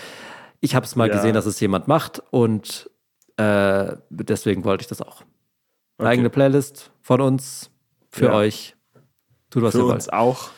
[0.60, 1.14] Ich habe es mal Ja.
[1.14, 2.90] gesehen, dass es jemand macht und
[3.36, 5.20] äh, deswegen wollte ich das auch.
[5.20, 5.28] Eine
[5.98, 6.06] Okay.
[6.08, 7.70] eigene Playlist von uns
[8.10, 8.32] für Ja.
[8.34, 8.74] euch.
[9.50, 10.12] Tut, was Für ihr uns wollt.
[10.14, 10.48] auch.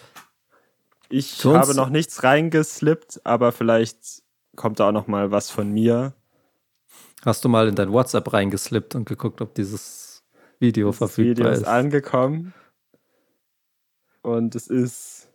[1.08, 4.22] Ich Für uns- habe noch nichts reingeslippt, aber vielleicht
[4.56, 6.14] kommt da auch noch mal was von mir.
[7.24, 10.22] Hast du mal in dein WhatsApp reingeslippt und geguckt, ob dieses
[10.60, 11.66] Video Das verfügbar Video ist ist?
[11.68, 12.54] angekommen.
[14.22, 15.28] Und es ist,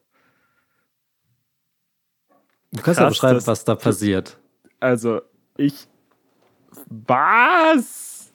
[2.71, 4.39] Du kannst ja beschreiben, was da passiert.
[4.83, 5.21] Also
[5.57, 5.87] ich,
[6.89, 8.33] was?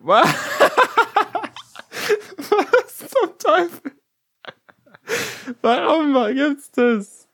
[0.00, 0.26] Was?
[2.36, 3.92] was zum Teufel?
[5.62, 7.28] Warum gibt's das?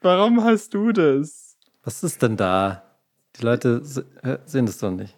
[0.00, 1.56] Warum hast du das?
[1.82, 2.82] Was ist denn da?
[3.36, 4.06] Die Leute se-
[4.44, 5.16] sehen das doch nicht.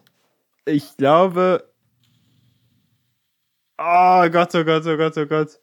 [0.65, 1.71] Ich glaube.
[3.77, 5.59] Oh Gott, oh Gott, oh Gott, oh Gott.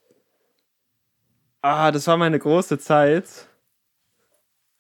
[1.61, 3.49] Ah, das war meine große Zeit.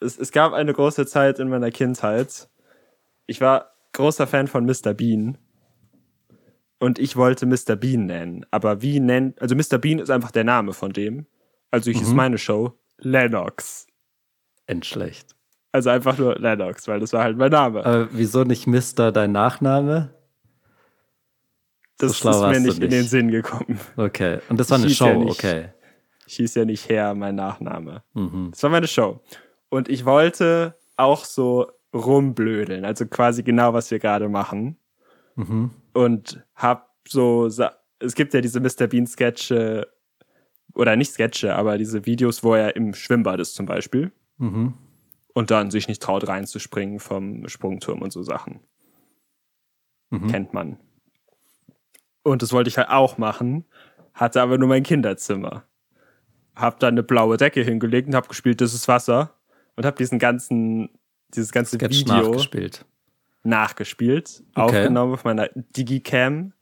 [0.04, 2.48] Es, es gab eine große Zeit in meiner Kindheit.
[3.26, 4.94] Ich war großer Fan von Mr.
[4.94, 5.38] Bean.
[6.78, 7.76] Und ich wollte Mr.
[7.76, 8.44] Bean nennen.
[8.50, 9.40] Aber wie nennt.
[9.40, 9.78] Also Mr.
[9.78, 11.26] Bean ist einfach der Name von dem.
[11.70, 13.86] Also ich ist meine Show Lennox.
[14.66, 15.34] Endschlecht.
[15.72, 17.84] Also einfach nur Lennox, weil das war halt mein Name.
[17.84, 20.14] Aber wieso nicht Mister dein Nachname?
[21.98, 23.10] das schlau ist mir du nicht in den nicht.
[23.10, 23.80] Sinn gekommen.
[23.96, 24.38] Okay.
[24.48, 25.30] Und das war eine Show, ja nicht.
[25.30, 25.68] okay.
[26.26, 28.02] Ich hieß ja nicht Herr, mein Nachname.
[28.14, 28.48] Mhm.
[28.52, 29.20] Das war meine Show.
[29.74, 34.76] Und ich wollte auch so rumblödeln, also quasi genau, was wir gerade machen.
[35.34, 35.72] Mhm.
[35.92, 38.86] Und hab so, es gibt ja diese Mr.
[38.86, 39.88] Bean Sketche,
[40.76, 44.12] oder nicht Sketche, aber diese Videos, wo er im Schwimmbad ist zum Beispiel.
[44.38, 44.74] Mhm.
[45.32, 48.60] Und dann sich nicht traut reinzuspringen vom Sprungturm und so Sachen.
[50.10, 50.28] Mhm.
[50.28, 50.78] Kennt man.
[52.22, 53.64] Und das wollte ich halt auch machen,
[54.12, 55.64] hatte aber nur mein Kinderzimmer.
[56.54, 59.34] Hab da eine blaue Decke hingelegt und hab gespielt, das ist Wasser.
[59.76, 60.88] Und hab diesen ganzen,
[61.34, 62.84] dieses ganze Sketch Video nachgespielt.
[63.42, 64.60] nachgespielt, Okay.
[64.78, 66.52] aufgenommen auf meiner Digicam,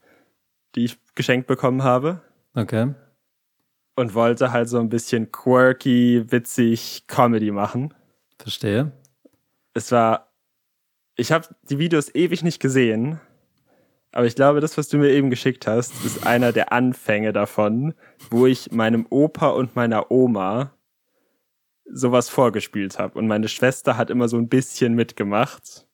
[0.74, 2.20] die ich geschenkt bekommen habe.
[2.54, 2.94] Okay.
[3.96, 7.92] Und wollte halt so ein bisschen quirky, witzig Comedy machen.
[8.38, 8.92] Verstehe.
[9.74, 10.32] es war,
[11.16, 13.20] ich habe die Videos ewig nicht gesehen,
[14.10, 17.94] aber ich glaube, das, was du mir eben geschickt hast, ist einer der Anfänge davon,
[18.30, 20.72] wo ich meinem Opa und meiner Oma
[21.90, 23.18] sowas vorgespielt habe.
[23.18, 25.86] Und meine Schwester hat immer so ein bisschen mitgemacht.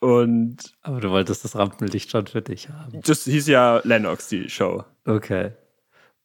[0.00, 3.00] Und Aber du wolltest das Rampenlicht schon für dich haben.
[3.02, 4.84] das hieß ja Lennox, die Show.
[5.04, 5.52] Okay.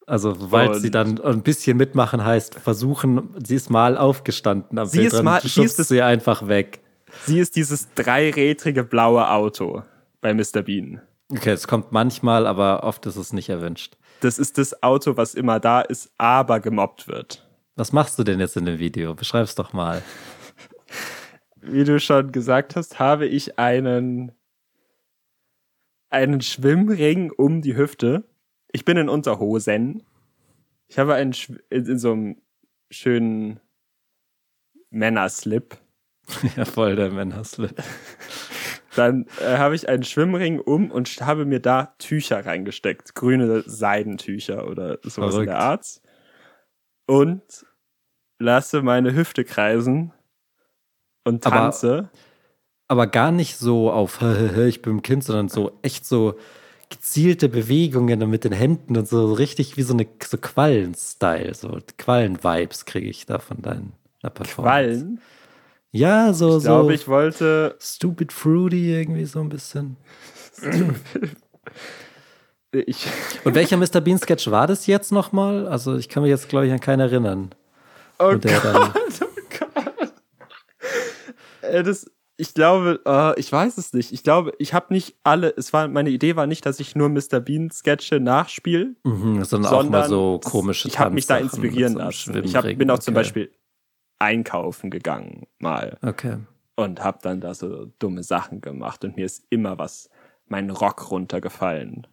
[0.05, 4.85] Also, weil Und- sie dann ein bisschen mitmachen heißt, versuchen, sie ist mal aufgestanden am
[4.87, 6.81] Sie Bild ist dran, mal- sie ist das- sie einfach weg.
[7.25, 9.83] Sie ist dieses dreirädrige blaue Auto
[10.21, 10.61] bei Mr.
[10.63, 11.01] Bean.
[11.31, 13.97] Okay, es kommt manchmal, aber oft ist es nicht erwünscht.
[14.19, 17.42] Das ist das Auto, was immer da ist, aber gemobbt wird.
[17.75, 19.15] Was machst du denn jetzt in dem Video?
[19.15, 20.03] Beschreib's doch mal.
[21.61, 24.31] wie du schon gesagt hast, habe ich einen,
[26.09, 28.25] einen Schwimmring um die Hüfte.
[28.71, 30.03] Ich bin in Unterhosen.
[30.87, 32.41] Ich habe einen Schw in, in so einem
[32.91, 33.59] schönen
[34.91, 35.77] Männerslip.
[36.55, 37.75] ja, voll der Männerslip.
[38.95, 43.15] Dann äh, habe ich einen Schwimmring um und habe mir da Tücher reingesteckt.
[43.15, 45.49] Grüne Seidentücher oder sowas in Verrückt.
[45.49, 46.01] der Art.
[47.05, 47.41] Und
[48.39, 50.11] lasse meine Hüfte kreisen
[51.23, 52.09] und Aber- tanze.
[52.89, 54.21] Aber gar nicht so auf,
[54.67, 56.35] ich bin ein Kind, sondern so echt so
[56.89, 62.85] gezielte Bewegungen mit den Händen und so richtig wie so eine so Quallen-Style, so Quallen-Vibes
[62.85, 63.89] kriege ich da von deiner
[64.21, 64.53] Performance.
[64.99, 65.21] Quallen.
[65.91, 67.77] Ja, so, Ich glaube, so ich wollte.
[67.79, 69.97] stupid fruity irgendwie so ein bisschen.
[72.73, 73.05] Ich,
[73.43, 74.01] Und welcher Mr.
[74.01, 75.67] Bean Sketch war das jetzt nochmal?
[75.67, 77.53] Also ich kann mich jetzt glaube ich an keinen erinnern.
[78.19, 79.25] oh Gott, oh
[79.59, 80.13] Gott.
[81.61, 84.11] Äh, Das, ich glaube, äh, ich weiß es nicht.
[84.11, 87.09] Ich glaube, ich habe nicht alle, es war, meine Idee war nicht, dass ich nur
[87.09, 87.39] Mr.
[87.39, 91.93] Bean Sketche nachspiele, Mhm, sondern, auch mal so das- komische Ich habe mich da inspirieren
[91.93, 92.43] so lassen.
[92.43, 93.19] Ich hab, bin auch zum Okay.
[93.21, 93.51] Beispiel
[94.19, 96.37] einkaufen gegangen mal Okay.
[96.75, 100.09] und habe dann da so dumme Sachen gemacht und mir ist immer was,
[100.47, 102.07] mein Rock runtergefallen.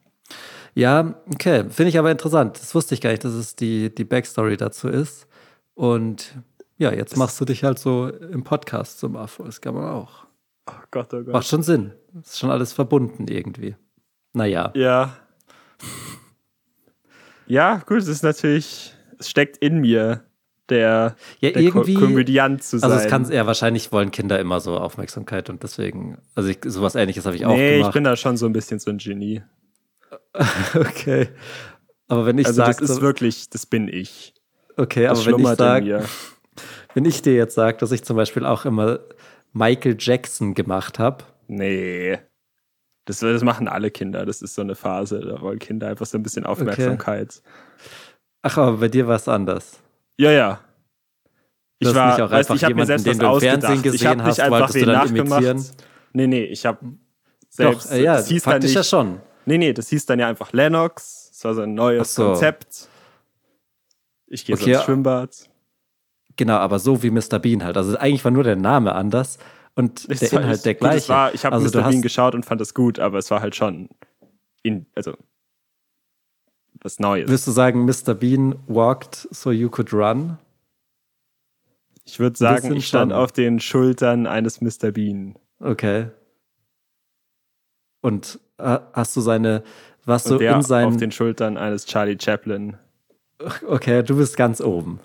[0.75, 1.65] Ja, okay.
[1.69, 2.59] Finde ich aber interessant.
[2.61, 5.27] Das wusste ich gar nicht, dass es die, die Backstory dazu ist.
[5.75, 6.35] Und
[6.79, 9.45] ja, jetzt machst du dich halt so im Podcast zum Afro.
[9.45, 10.27] Das kann man auch.
[10.67, 11.35] Oh Gott, oh Gott.
[11.35, 11.93] Macht schon Sinn.
[12.21, 13.77] Ist schon alles verbunden irgendwie.
[14.33, 14.73] Naja.
[14.75, 15.17] Ja.
[17.47, 20.23] Ja, gut, es ist natürlich, es steckt in mir,
[20.69, 21.95] der, Ja, der irgendwie.
[21.95, 22.91] Ko Komödiant zu sein.
[22.91, 26.95] Also es kann ja wahrscheinlich wollen Kinder immer so Aufmerksamkeit und deswegen, also ich, sowas
[26.95, 27.95] ähnliches habe ich auch nee, ich gemacht.
[27.95, 29.43] bin da schon so ein bisschen so ein Genie.
[30.75, 31.29] okay.
[32.09, 34.35] Aber wenn ich Also sage, das ist wirklich, das bin ich.
[34.77, 36.05] okay, Das aber wenn ich sage,
[36.95, 39.01] wenn ich dir jetzt sage, dass ich zum Beispiel auch immer
[39.53, 42.19] Michael Jackson gemacht habe, Nee.
[43.07, 44.25] Das, das machen alle Kinder.
[44.25, 45.21] Das ist so eine Phase.
[45.21, 47.43] Da wollen Kinder einfach so ein bisschen Aufmerksamkeit.
[48.43, 49.81] ach, aber bei dir war es anders.
[50.17, 50.61] Ja, ja.
[51.81, 53.63] Ich war, auch weißt, ich habe mir selbst den ausgedacht.
[53.63, 55.43] Fernsehen ich habe gesehen nicht hast, einfach wen nachgemacht.
[55.43, 55.65] imitieren?
[56.13, 56.79] Nee, nee, ich habe
[57.49, 57.87] selbst.
[57.91, 59.21] Doch, äh, ja, das faktisch ja schon.
[59.47, 61.31] Nee, nee, das hieß dann ja einfach Lennox.
[61.33, 62.27] Das war so ein neues so.
[62.27, 62.89] Konzept.
[64.27, 64.85] Ich gehe Okay, so ins.
[64.85, 65.51] Schwimmbad.
[66.37, 67.39] Genau, aber so wie Mr.
[67.39, 67.77] Bean halt.
[67.77, 69.39] Also eigentlich war nur der Name anders
[69.75, 71.09] und Das der Inhalt der gleiche.
[71.09, 71.89] war, ich habe also Mr.
[71.89, 73.89] Bean geschaut und fand das gut, aber es war halt schon
[74.63, 75.15] in, also
[76.83, 77.29] was Neues.
[77.29, 78.15] Wirst du sagen, Mr.
[78.15, 80.39] Bean walked so you could run?
[82.05, 83.21] Ich würde sagen, ich stand schon.
[83.21, 84.91] auf den Schultern eines Mr.
[84.93, 85.37] Bean.
[85.59, 86.11] Okay.
[88.01, 88.41] Und
[88.93, 89.63] hast du seine,
[90.07, 92.77] du der in auf seinen, den Schultern eines Charlie Chaplin.
[93.67, 95.01] okay, du bist ganz oben.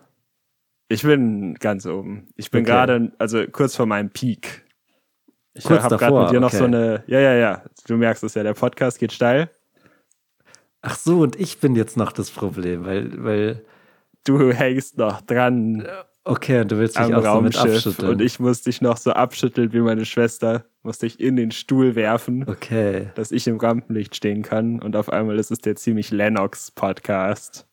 [0.87, 2.27] Ich bin ganz oben.
[2.35, 2.71] Ich bin Okay.
[2.71, 4.65] gerade, also kurz vor meinem Peak.
[5.53, 6.57] Ich habe gerade mit dir noch okay.
[6.57, 9.49] so eine, ja, ja, ja, du merkst es ja, der Podcast geht steil.
[10.81, 13.65] Ach so, und ich bin jetzt noch das Problem, weil, weil,
[14.25, 15.87] Du hängst noch dran
[16.23, 18.09] okay, und du willst mich am auch so mit abschütteln.
[18.11, 21.95] und ich muss dich noch so abschütteln wie meine Schwester, muss dich in den Stuhl
[21.95, 23.09] werfen, okay.
[23.15, 27.67] dass ich im Rampenlicht stehen kann und auf einmal ist es der ziemlich Lennox Podcast.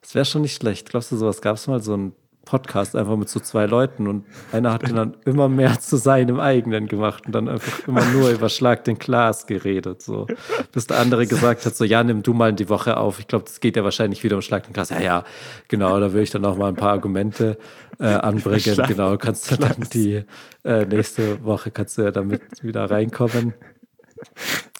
[0.00, 0.90] Das wäre schon nicht schlecht.
[0.90, 2.12] Glaubst du, sowas gab es mal, so einen
[2.46, 6.86] Podcast einfach mit so zwei Leuten und einer hat dann immer mehr zu seinem eigenen
[6.88, 10.00] gemacht und dann einfach immer nur über Schlag den Glas geredet.
[10.00, 10.26] So.
[10.72, 13.18] Bis der andere gesagt hat, so ja, nimm du mal die Woche auf.
[13.18, 14.90] Ich glaube, das geht ja wahrscheinlich wieder um Schlag den Glas.
[14.90, 15.24] Ja, ja,
[15.68, 17.58] genau, da will ich dann noch mal ein paar Argumente
[17.98, 18.60] äh, anbringen.
[18.60, 20.22] Schlag- genau, kannst du dann die
[20.64, 23.54] äh, nächste Woche kannst du ja damit wieder reinkommen.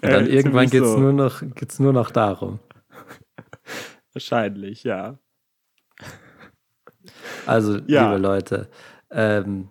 [0.03, 0.99] Und dann Äh, irgendwann ziemlich geht's so.
[0.99, 2.61] nur noch geht's nur noch darum.
[4.13, 5.19] Wahrscheinlich, ja.
[7.47, 8.09] Also, Ja.
[8.09, 8.69] liebe Leute,
[9.11, 9.69] ähm,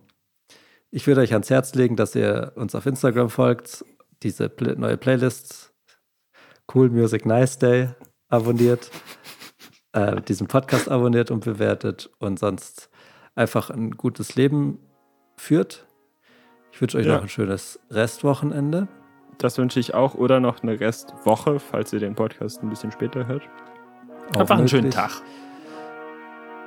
[0.92, 3.84] ich würde euch ans Herz legen, dass ihr uns auf Instagram folgt,
[4.24, 5.74] diese Pl neue Playlist
[6.74, 7.90] Cool Music Nice Day
[8.30, 8.90] abonniert,
[9.94, 12.90] äh, diesen Podcast abonniert und bewertet und sonst
[13.36, 14.80] einfach ein gutes Leben
[15.38, 15.86] führt.
[16.72, 17.16] Ich wünsche euch Ja.
[17.16, 18.88] noch ein schönes Restwochenende.
[19.38, 23.28] Das wünsche ich auch oder noch eine Restwoche, falls ihr den Podcast ein bisschen später
[23.28, 23.44] hört.
[24.34, 24.96] Auch Einfach einen schönen möglich.
[24.96, 25.22] Tag.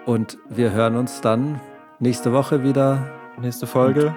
[0.09, 1.61] Und wir hören uns dann
[1.99, 3.11] nächste Woche wieder.
[3.43, 4.15] Nächste Folge.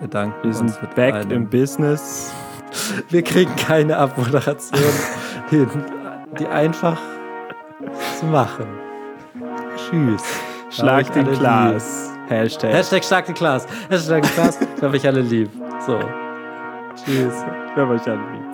[0.00, 2.32] Bedanken Wir sind uns mit back einem im Business.
[3.10, 4.80] Wir kriegen keine Abmoderation
[5.50, 5.68] hin,
[6.38, 6.98] die einfach
[8.18, 8.64] zu machen.
[9.76, 10.22] Tschüss.
[10.64, 12.10] Hab Schlag den Glas.
[12.28, 12.72] Hashtag.
[12.72, 13.66] Hashtag stark den Glas.
[13.90, 14.58] Hashtag den Glas.
[14.74, 15.50] Ich habe ich alle lieb.
[15.86, 16.00] So.
[16.96, 17.44] Tschüss.
[17.66, 18.53] Ich hab euch alle lieb.